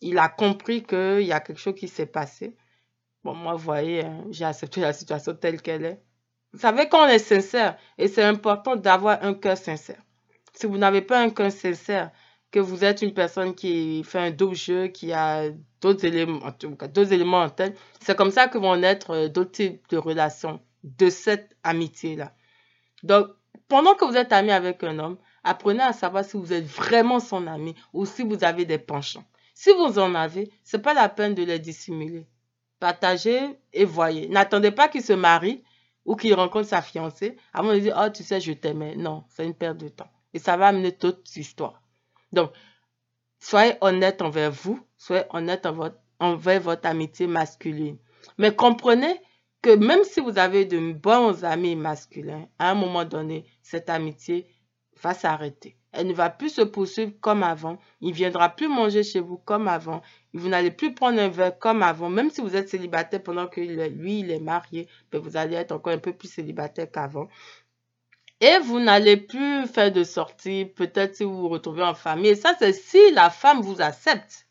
il 0.01 0.19
a 0.19 0.29
compris 0.29 0.83
qu'il 0.83 1.23
y 1.23 1.33
a 1.33 1.41
quelque 1.41 1.61
chose 1.61 1.75
qui 1.75 1.89
s'est 1.89 2.07
passé. 2.07 2.57
Bon, 3.23 3.35
moi, 3.35 3.55
vous 3.55 3.65
voyez, 3.65 4.05
hein, 4.05 4.25
j'ai 4.31 4.45
accepté 4.45 4.81
la 4.81 4.93
situation 4.93 5.35
telle 5.35 5.61
qu'elle 5.61 5.85
est. 5.85 6.03
Vous 6.53 6.61
savez 6.61 6.89
qu'on 6.89 7.07
est 7.07 7.19
sincère 7.19 7.77
et 7.99 8.09
c'est 8.09 8.23
important 8.23 8.77
d'avoir 8.77 9.23
un 9.23 9.35
cœur 9.35 9.59
sincère. 9.59 10.01
Si 10.55 10.67
vous 10.67 10.79
n'avez 10.79 11.03
pas 11.03 11.21
un 11.21 11.31
cœur 11.31 11.51
sincère, 11.51 12.11
que 12.55 12.61
vous 12.61 12.85
êtes 12.85 13.03
une 13.03 13.13
personne 13.13 13.53
qui 13.53 14.05
fait 14.05 14.21
un 14.21 14.31
double 14.31 14.55
jeu, 14.55 14.87
qui 14.87 15.13
a 15.13 15.51
d'autres 15.81 16.05
éléments, 16.05 16.39
d'autres 16.61 17.13
éléments 17.13 17.43
en 17.43 17.51
tête, 17.51 17.77
c'est 17.99 18.17
comme 18.17 18.31
ça 18.31 18.47
que 18.47 18.59
vont 18.59 18.77
naître 18.77 19.11
euh, 19.11 19.29
d'autres 19.29 19.51
types 19.51 19.89
de 19.89 19.97
relations 19.97 20.61
de 20.85 21.11
cette 21.11 21.57
amitié-là. 21.65 22.33
Donc, 23.03 23.27
pendant 23.67 23.95
que 23.95 24.05
vous 24.05 24.17
êtes 24.17 24.33
ami 24.33 24.53
avec 24.53 24.85
un 24.85 25.01
homme, 25.01 25.17
apprenez 25.43 25.83
à 25.83 25.93
savoir 25.93 26.25
si 26.25 26.37
vous 26.37 26.53
êtes 26.53 26.65
vraiment 26.65 27.19
son 27.19 27.49
ami 27.49 27.75
ou 27.93 28.07
si 28.07 28.23
vous 28.23 28.45
avez 28.45 28.65
des 28.65 28.79
penchants. 28.79 29.25
Si 29.53 29.71
vous 29.73 29.99
en 29.99 30.15
avez, 30.15 30.49
c'est 30.63 30.81
pas 30.81 30.95
la 30.95 31.09
peine 31.09 31.35
de 31.35 31.43
les 31.43 31.59
dissimuler. 31.59 32.29
Partagez 32.79 33.59
et 33.73 33.85
voyez. 33.85 34.29
N'attendez 34.29 34.71
pas 34.71 34.87
qu'il 34.87 35.03
se 35.03 35.13
marie 35.13 35.65
ou 36.05 36.15
qu'il 36.15 36.35
rencontre 36.35 36.69
sa 36.69 36.83
fiancée 36.83 37.37
avant 37.53 37.73
de 37.75 37.81
dire, 37.81 38.01
oh, 38.01 38.11
tu 38.11 38.23
sais, 38.23 38.41
je 38.41 38.53
t'aimais. 38.53 38.95
Non, 38.95 39.25
c'est 39.29 39.45
une 39.45 39.55
perte 39.55 39.79
de 39.79 39.89
temps. 39.89 40.11
Et 40.33 40.39
ça 40.39 40.57
va 40.57 40.69
amener 40.69 40.93
toute 40.93 41.35
histoire. 41.35 41.81
Donc, 42.35 42.53
soyez 43.39 43.75
honnête 43.81 44.21
envers 44.23 44.51
vous, 44.51 44.81
soyez 44.97 45.25
honnête 45.31 45.67
envers 46.19 46.61
votre 46.61 46.87
amitié 46.87 47.27
masculine. 47.27 47.99
Mais 48.39 48.55
comprenez 48.55 49.21
que 49.63 49.75
même 49.77 50.05
si 50.05 50.21
vous 50.21 50.39
avez 50.39 50.67
de 50.67 50.93
bons 50.93 51.45
amis 51.45 51.77
masculins, 51.77 52.47
à 52.59 52.71
un 52.71 52.75
moment 52.75 53.05
donné, 53.05 53.47
cette 53.63 53.89
amitié 53.89 54.47
va 55.03 55.15
s'arrêter. 55.15 55.77
Elle 55.93 56.09
ne 56.09 56.13
va 56.13 56.29
plus 56.29 56.51
se 56.51 56.63
poursuivre 56.63 57.13
comme 57.21 57.43
avant. 57.45 57.79
Il 58.01 58.11
ne 58.11 58.15
viendra 58.15 58.49
plus 58.49 58.69
manger 58.69 59.05
chez 59.05 59.21
vous 59.21 59.39
comme 59.39 59.69
avant. 59.69 60.03
Vous 60.33 60.49
n'allez 60.49 60.73
plus 60.73 60.93
prendre 60.93 61.21
un 61.21 61.29
verre 61.29 61.57
comme 61.59 61.83
avant. 61.83 62.11
Même 62.11 62.31
si 62.31 62.41
vous 62.41 62.57
êtes 62.57 62.69
célibataire 62.69 63.23
pendant 63.23 63.47
que 63.47 63.61
lui, 63.61 64.21
il 64.21 64.31
est 64.31 64.41
marié, 64.41 64.89
ben, 65.13 65.21
vous 65.21 65.37
allez 65.37 65.55
être 65.55 65.73
encore 65.73 65.93
un 65.93 65.99
peu 65.99 66.13
plus 66.13 66.29
célibataire 66.29 66.91
qu'avant. 66.91 67.29
Et 68.45 68.59
vous 68.59 68.79
n'allez 68.79 69.17
plus 69.17 69.67
faire 69.67 69.91
de 69.91 70.05
sortie, 70.05 70.67
peut-être 70.67 71.17
si 71.17 71.25
vous 71.25 71.35
vous 71.35 71.49
retrouvez 71.49 71.83
en 71.83 71.95
famille. 71.95 72.33
Et 72.33 72.35
ça, 72.35 72.55
c'est 72.59 72.75
si 72.75 73.11
la 73.13 73.31
femme 73.31 73.63
vous 73.63 73.81
accepte. 73.81 74.47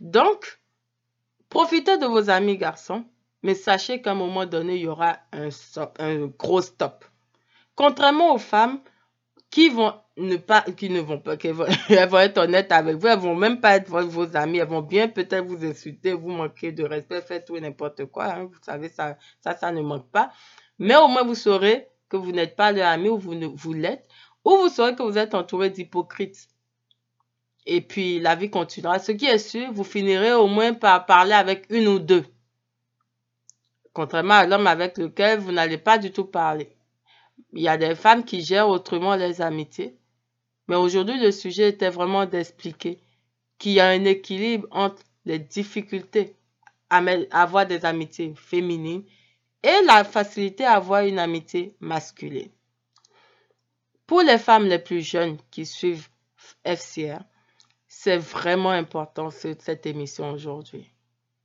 Donc, 0.00 0.58
profitez 1.48 1.98
de 1.98 2.06
vos 2.06 2.28
amis 2.28 2.56
garçons, 2.56 3.04
mais 3.44 3.54
sachez 3.54 4.02
qu'à 4.02 4.10
un 4.10 4.14
moment 4.14 4.44
donné, 4.44 4.74
il 4.74 4.82
y 4.82 4.88
aura 4.88 5.18
un, 5.32 5.50
un 6.00 6.26
gros 6.26 6.62
stop. 6.62 7.04
Contrairement 7.76 8.34
aux 8.34 8.38
femmes 8.38 8.80
qui 9.48 9.68
vont 9.68 9.94
ne 10.16 10.36
pas, 10.36 10.62
qui 10.62 10.90
ne 10.90 10.98
vont 10.98 11.20
pas, 11.20 11.36
qui 11.36 11.52
vont, 11.52 11.66
être 11.88 12.38
honnêtes 12.38 12.72
avec 12.72 12.96
vous, 12.96 13.06
elles 13.06 13.20
vont 13.20 13.36
même 13.36 13.60
pas 13.60 13.76
être 13.76 13.88
vos 13.88 14.36
amis, 14.36 14.58
elles 14.58 14.66
vont 14.66 14.82
bien 14.82 15.06
peut-être 15.06 15.44
vous 15.44 15.64
insulter, 15.64 16.12
vous 16.12 16.30
manquer 16.30 16.72
de 16.72 16.82
respect, 16.82 17.20
faire 17.20 17.44
tout 17.44 17.56
n'importe 17.56 18.06
quoi, 18.06 18.24
hein. 18.24 18.44
vous 18.46 18.58
savez, 18.62 18.88
ça, 18.88 19.16
ça, 19.44 19.56
ça 19.56 19.70
ne 19.70 19.80
manque 19.80 20.10
pas. 20.10 20.32
Mais 20.80 20.96
au 20.96 21.06
moins 21.06 21.22
vous 21.22 21.36
saurez 21.36 21.86
que 22.08 22.16
vous 22.16 22.32
n'êtes 22.32 22.56
pas 22.56 22.72
leur 22.72 22.88
ami 22.88 23.08
ou 23.08 23.18
vous, 23.18 23.34
ne, 23.34 23.46
vous 23.46 23.72
l'êtes, 23.72 24.08
ou 24.44 24.56
vous 24.56 24.68
saurez 24.68 24.94
que 24.94 25.02
vous 25.02 25.18
êtes 25.18 25.34
entouré 25.34 25.70
d'hypocrites. 25.70 26.48
Et 27.66 27.80
puis, 27.80 28.20
la 28.20 28.36
vie 28.36 28.50
continuera. 28.50 28.98
Ce 28.98 29.12
qui 29.12 29.26
est 29.26 29.38
sûr, 29.38 29.72
vous 29.72 29.84
finirez 29.84 30.32
au 30.32 30.46
moins 30.46 30.72
par 30.72 31.04
parler 31.04 31.32
avec 31.32 31.66
une 31.70 31.88
ou 31.88 31.98
deux. 31.98 32.24
Contrairement 33.92 34.34
à 34.34 34.46
l'homme 34.46 34.66
avec 34.66 34.98
lequel 34.98 35.40
vous 35.40 35.52
n'allez 35.52 35.78
pas 35.78 35.98
du 35.98 36.12
tout 36.12 36.26
parler. 36.26 36.76
Il 37.52 37.62
y 37.62 37.68
a 37.68 37.76
des 37.76 37.94
femmes 37.94 38.24
qui 38.24 38.42
gèrent 38.42 38.68
autrement 38.68 39.16
les 39.16 39.40
amitiés. 39.40 39.96
Mais 40.68 40.76
aujourd'hui, 40.76 41.18
le 41.18 41.32
sujet 41.32 41.70
était 41.70 41.90
vraiment 41.90 42.26
d'expliquer 42.26 43.00
qu'il 43.58 43.72
y 43.72 43.80
a 43.80 43.88
un 43.88 44.04
équilibre 44.04 44.68
entre 44.70 45.02
les 45.24 45.38
difficultés 45.38 46.36
à 46.90 46.98
avoir 47.32 47.66
des 47.66 47.84
amitiés 47.84 48.32
féminines 48.36 49.04
et 49.66 49.82
la 49.84 50.04
facilité 50.04 50.64
à 50.64 50.74
avoir 50.74 51.02
une 51.02 51.18
amitié 51.18 51.74
masculine. 51.80 52.52
Pour 54.06 54.20
les 54.22 54.38
femmes 54.38 54.66
les 54.66 54.78
plus 54.78 55.00
jeunes 55.00 55.38
qui 55.50 55.66
suivent 55.66 56.08
FCR, 56.64 57.18
c'est 57.88 58.16
vraiment 58.16 58.70
important 58.70 59.30
cette 59.30 59.86
émission 59.86 60.30
aujourd'hui. 60.30 60.88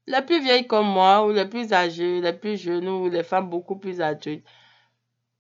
Les 0.05 0.21
plus 0.21 0.39
vieilles 0.39 0.67
comme 0.67 0.85
moi, 0.85 1.25
ou 1.25 1.31
les 1.31 1.47
plus 1.47 1.73
âgées, 1.73 2.21
les 2.21 2.33
plus 2.33 2.61
jeunes, 2.61 2.87
ou 2.87 3.09
les 3.09 3.23
femmes 3.23 3.49
beaucoup 3.49 3.77
plus 3.77 4.01
adultes, 4.01 4.45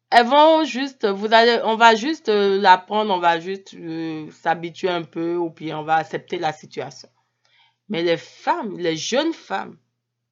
elles 0.09 0.25
vont 0.25 0.63
juste, 0.63 1.07
vous 1.07 1.31
allez, 1.33 1.59
on 1.63 1.75
va 1.75 1.93
juste 1.93 2.29
euh, 2.29 2.59
l'apprendre, 2.59 3.13
on 3.13 3.19
va 3.19 3.39
juste 3.39 3.75
euh, 3.75 4.29
s'habituer 4.31 4.89
un 4.89 5.03
peu, 5.03 5.35
ou 5.35 5.51
puis 5.51 5.71
on 5.73 5.83
va 5.83 5.97
accepter 5.97 6.39
la 6.39 6.51
situation. 6.51 7.09
Mais 7.89 8.01
les 8.01 8.17
femmes, 8.17 8.77
les 8.77 8.95
jeunes 8.95 9.33
femmes, 9.33 9.77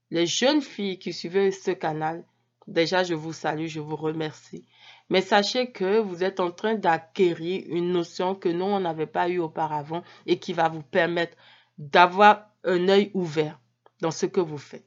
les 0.10 0.26
jeunes 0.26 0.62
filles 0.62 0.98
qui 0.98 1.14
suivent 1.14 1.52
ce 1.52 1.72
canal, 1.72 2.26
Déjà, 2.70 3.04
je 3.04 3.16
vous 3.16 3.34
salue, 3.34 3.66
je 3.66 3.80
vous 3.80 3.96
remercie. 3.96 4.64
Mais 5.10 5.22
sachez 5.22 5.72
que 5.72 5.98
vous 5.98 6.24
êtes 6.24 6.40
en 6.40 6.52
train 6.52 6.76
d'acquérir 6.76 7.64
une 7.68 7.92
notion 7.92 8.36
que 8.36 8.48
nous, 8.48 8.66
on 8.66 8.80
n'avait 8.80 9.08
pas 9.08 9.28
eue 9.28 9.40
auparavant 9.40 10.04
et 10.28 10.38
qui 10.38 10.54
va 10.54 10.70
vous 10.70 10.84
permettre 10.84 11.36
d'avoir 11.80 12.48
un 12.64 12.88
œil 12.88 13.10
ouvert 13.16 13.60
dans 14.02 14.12
ce 14.12 14.28
que 14.28 14.40
vous 14.40 14.60
faites. 14.60 14.86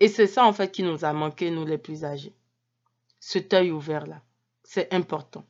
Et 0.00 0.08
c'est 0.08 0.26
ça, 0.26 0.44
en 0.44 0.52
fait, 0.52 0.72
qui 0.72 0.82
nous 0.82 1.04
a 1.04 1.12
manqué, 1.12 1.52
nous 1.52 1.64
les 1.64 1.78
plus 1.78 2.04
âgés. 2.04 2.34
Cet 3.20 3.54
œil 3.54 3.70
ouvert-là. 3.70 4.20
C'est 4.64 4.92
important. 4.92 5.44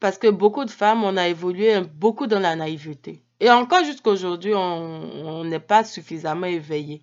Parce 0.00 0.18
que 0.18 0.28
beaucoup 0.28 0.66
de 0.66 0.70
femmes, 0.70 1.02
on 1.02 1.16
a 1.16 1.28
évolué 1.28 1.80
beaucoup 1.80 2.26
dans 2.26 2.40
la 2.40 2.56
naïveté. 2.56 3.24
Et 3.40 3.50
encore 3.50 3.84
jusqu'à 3.84 4.10
aujourd'hui, 4.10 4.52
on 4.54 5.44
n'est 5.44 5.60
pas 5.60 5.82
suffisamment 5.82 6.46
éveillé. 6.46 7.02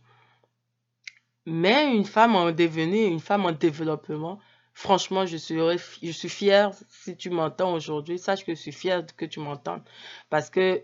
Mais 1.45 1.93
une 1.95 2.05
femme 2.05 2.35
en 2.35 2.51
devenir, 2.51 3.07
une 3.07 3.19
femme 3.19 3.45
en 3.45 3.51
développement, 3.51 4.39
franchement, 4.73 5.25
je 5.25 5.37
suis, 5.37 6.29
fière 6.29 6.71
si 6.89 7.15
tu 7.15 7.29
m'entends 7.29 7.73
aujourd'hui. 7.73 8.17
Sache 8.17 8.45
que 8.45 8.55
je 8.55 8.59
suis 8.59 8.71
fière 8.71 9.05
que 9.15 9.25
tu 9.25 9.39
m'entends. 9.39 9.83
Parce 10.29 10.49
que 10.49 10.83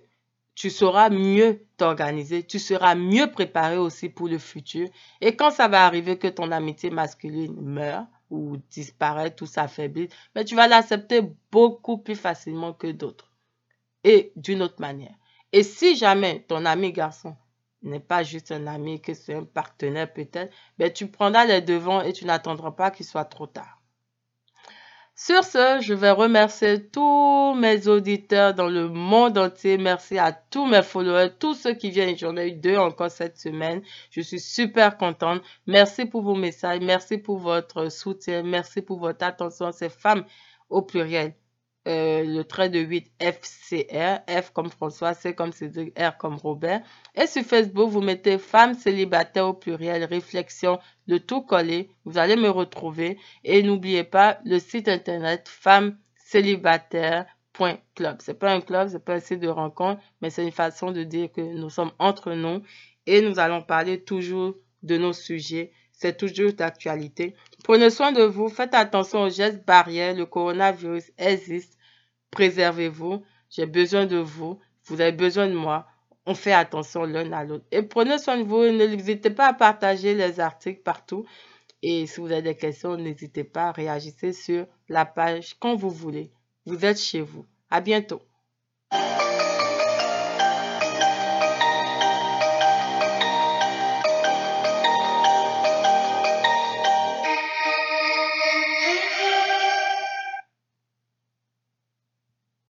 tu 0.54 0.70
sauras 0.70 1.10
mieux 1.10 1.66
t'organiser, 1.78 2.44
tu 2.44 2.60
seras 2.60 2.94
mieux 2.94 3.32
préparé 3.32 3.78
aussi 3.78 4.10
pour 4.10 4.28
le 4.28 4.38
futur. 4.38 4.88
Et 5.20 5.36
quand 5.36 5.50
ça 5.50 5.68
va 5.68 5.86
arriver 5.86 6.18
que 6.18 6.28
ton 6.28 6.52
amitié 6.52 6.90
masculine 6.90 7.60
meurt 7.60 8.08
ou 8.30 8.58
disparaît 8.70 9.36
ou 9.42 9.46
s'affaiblit, 9.46 10.10
mais 10.36 10.46
tu 10.46 10.56
vas 10.56 10.68
l'accepter 10.68 11.22
beaucoup 11.52 11.98
plus 11.98 12.16
facilement 12.16 12.74
que 12.74 12.88
d'autres. 12.88 13.32
Et 14.04 14.32
d'une 14.36 14.62
autre 14.62 14.80
manière. 14.80 15.16
Et 15.52 15.64
si 15.64 15.96
jamais 15.96 16.46
ton 16.48 16.66
ami 16.66 16.92
garçon 16.92 17.36
n'est 17.84 18.00
pas 18.00 18.24
juste 18.24 18.52
un 18.52 18.68
ami, 18.68 19.02
que 19.02 19.14
c'est 19.14 19.34
un 19.34 19.44
partenaire 19.44 20.12
peut-être, 20.12 20.54
mais 20.80 20.92
tu 20.94 21.08
prendras 21.08 21.46
les 21.46 21.62
devants 21.62 22.02
et 22.02 22.14
tu 22.14 22.26
n'attendras 22.26 22.72
pas 22.72 22.92
qu'il 22.92 23.06
soit 23.06 23.26
trop 23.26 23.48
tard. 23.48 23.82
Sur 25.16 25.44
ce, 25.44 25.80
je 25.82 25.94
vais 25.94 26.10
remercier 26.10 26.88
tous 26.90 27.54
mes 27.54 27.88
auditeurs 27.88 28.56
dans 28.56 28.68
le 28.68 28.90
monde 28.90 29.38
entier. 29.38 29.78
Merci 29.78 30.18
à 30.18 30.32
tous 30.32 30.66
mes 30.66 30.82
followers, 30.82 31.30
tous 31.38 31.54
ceux 31.54 31.76
qui 31.76 31.92
viennent. 31.92 32.18
J'en 32.18 32.36
ai 32.38 32.48
eu 32.48 32.54
deux 32.54 32.78
encore 32.78 33.12
cette 33.12 33.38
semaine. 33.38 33.84
Je 34.10 34.22
suis 34.22 34.40
super 34.40 34.98
contente. 34.98 35.44
Merci 35.68 36.06
pour 36.06 36.24
vos 36.24 36.34
messages. 36.34 36.80
Merci 36.82 37.20
pour 37.20 37.38
votre 37.38 37.92
soutien. 37.92 38.42
Merci 38.42 38.82
pour 38.82 39.00
votre 39.00 39.24
attention. 39.24 39.72
Ces 39.72 39.90
femmes 39.90 40.26
au 40.70 40.82
pluriel. 40.82 41.36
Euh, 41.88 42.24
le 42.24 42.44
trait 42.44 42.70
de 42.70 42.80
8 42.80 43.12
FCR, 43.20 44.20
F 44.30 44.52
comme 44.54 44.70
François, 44.70 45.16
C 45.16 45.34
comme 45.34 45.52
Cédric, 45.52 45.98
R 45.98 46.16
comme 46.16 46.36
Robert. 46.36 46.84
Et 47.16 47.26
sur 47.26 47.44
Facebook, 47.44 47.90
vous 47.90 48.02
mettez 48.02 48.38
femme 48.38 48.76
célibataire 48.76 49.48
au 49.48 49.56
pluriel, 49.56 50.04
réflexion, 50.04 50.80
de 51.08 51.18
tout 51.18 51.42
coller. 51.42 51.90
Vous 52.06 52.20
allez 52.20 52.36
me 52.36 52.50
retrouver. 52.50 53.18
Et 53.44 53.64
n'oubliez 53.64 54.04
pas 54.04 54.38
le 54.46 54.60
site 54.60 54.90
internet 54.90 55.50
femme 55.50 55.98
célibataire.club. 56.18 58.18
C'est 58.20 58.38
pas 58.38 58.52
un 58.52 58.62
club, 58.62 58.90
c'est 58.90 59.04
pas 59.04 59.16
un 59.16 59.20
site 59.20 59.40
de 59.40 59.48
rencontre, 59.48 60.00
mais 60.22 60.30
c'est 60.30 60.44
une 60.44 60.52
façon 60.52 60.92
de 60.92 61.04
dire 61.04 61.32
que 61.32 61.42
nous 61.42 61.72
sommes 61.72 61.94
entre 61.98 62.34
nous 62.34 62.62
et 63.08 63.22
nous 63.22 63.40
allons 63.40 63.64
parler 63.64 64.04
toujours 64.04 64.54
de 64.84 64.98
nos 64.98 65.14
sujets 65.14 65.72
c'est 66.02 66.18
toujours 66.18 66.54
d'actualité. 66.54 67.36
Prenez 67.64 67.90
soin 67.90 68.12
de 68.12 68.24
vous, 68.24 68.50
faites 68.50 68.74
attention 68.74 69.24
aux 69.24 69.30
gestes 69.30 69.66
barrières, 69.66 70.16
le 70.16 70.26
coronavirus 70.26 71.12
existe, 71.18 71.78
préservez-vous, 72.32 73.24
j'ai 73.50 73.66
besoin 73.66 74.06
de 74.06 74.18
vous, 74.18 74.60
vous 74.86 75.00
avez 75.00 75.12
besoin 75.12 75.48
de 75.48 75.54
moi, 75.54 75.86
on 76.26 76.34
fait 76.34 76.54
attention 76.54 77.04
l'un 77.04 77.32
à 77.32 77.44
l'autre. 77.44 77.66
Et 77.72 77.82
prenez 77.82 78.18
soin 78.18 78.38
de 78.38 78.44
vous, 78.44 78.64
n'hésitez 78.64 79.30
pas 79.30 79.48
à 79.48 79.54
partager 79.54 80.16
les 80.16 80.40
articles 80.40 80.82
partout. 80.82 81.26
Et 81.84 82.06
si 82.08 82.20
vous 82.20 82.32
avez 82.32 82.42
des 82.42 82.56
questions, 82.56 82.96
n'hésitez 82.96 83.44
pas 83.44 83.70
à 83.70 83.72
réagir 83.72 84.14
sur 84.34 84.66
la 84.88 85.06
page 85.06 85.56
quand 85.60 85.76
vous 85.76 85.90
voulez. 85.90 86.32
Vous 86.66 86.86
êtes 86.86 87.00
chez 87.00 87.22
vous. 87.22 87.46
À 87.70 87.82
bientôt. 87.82 88.22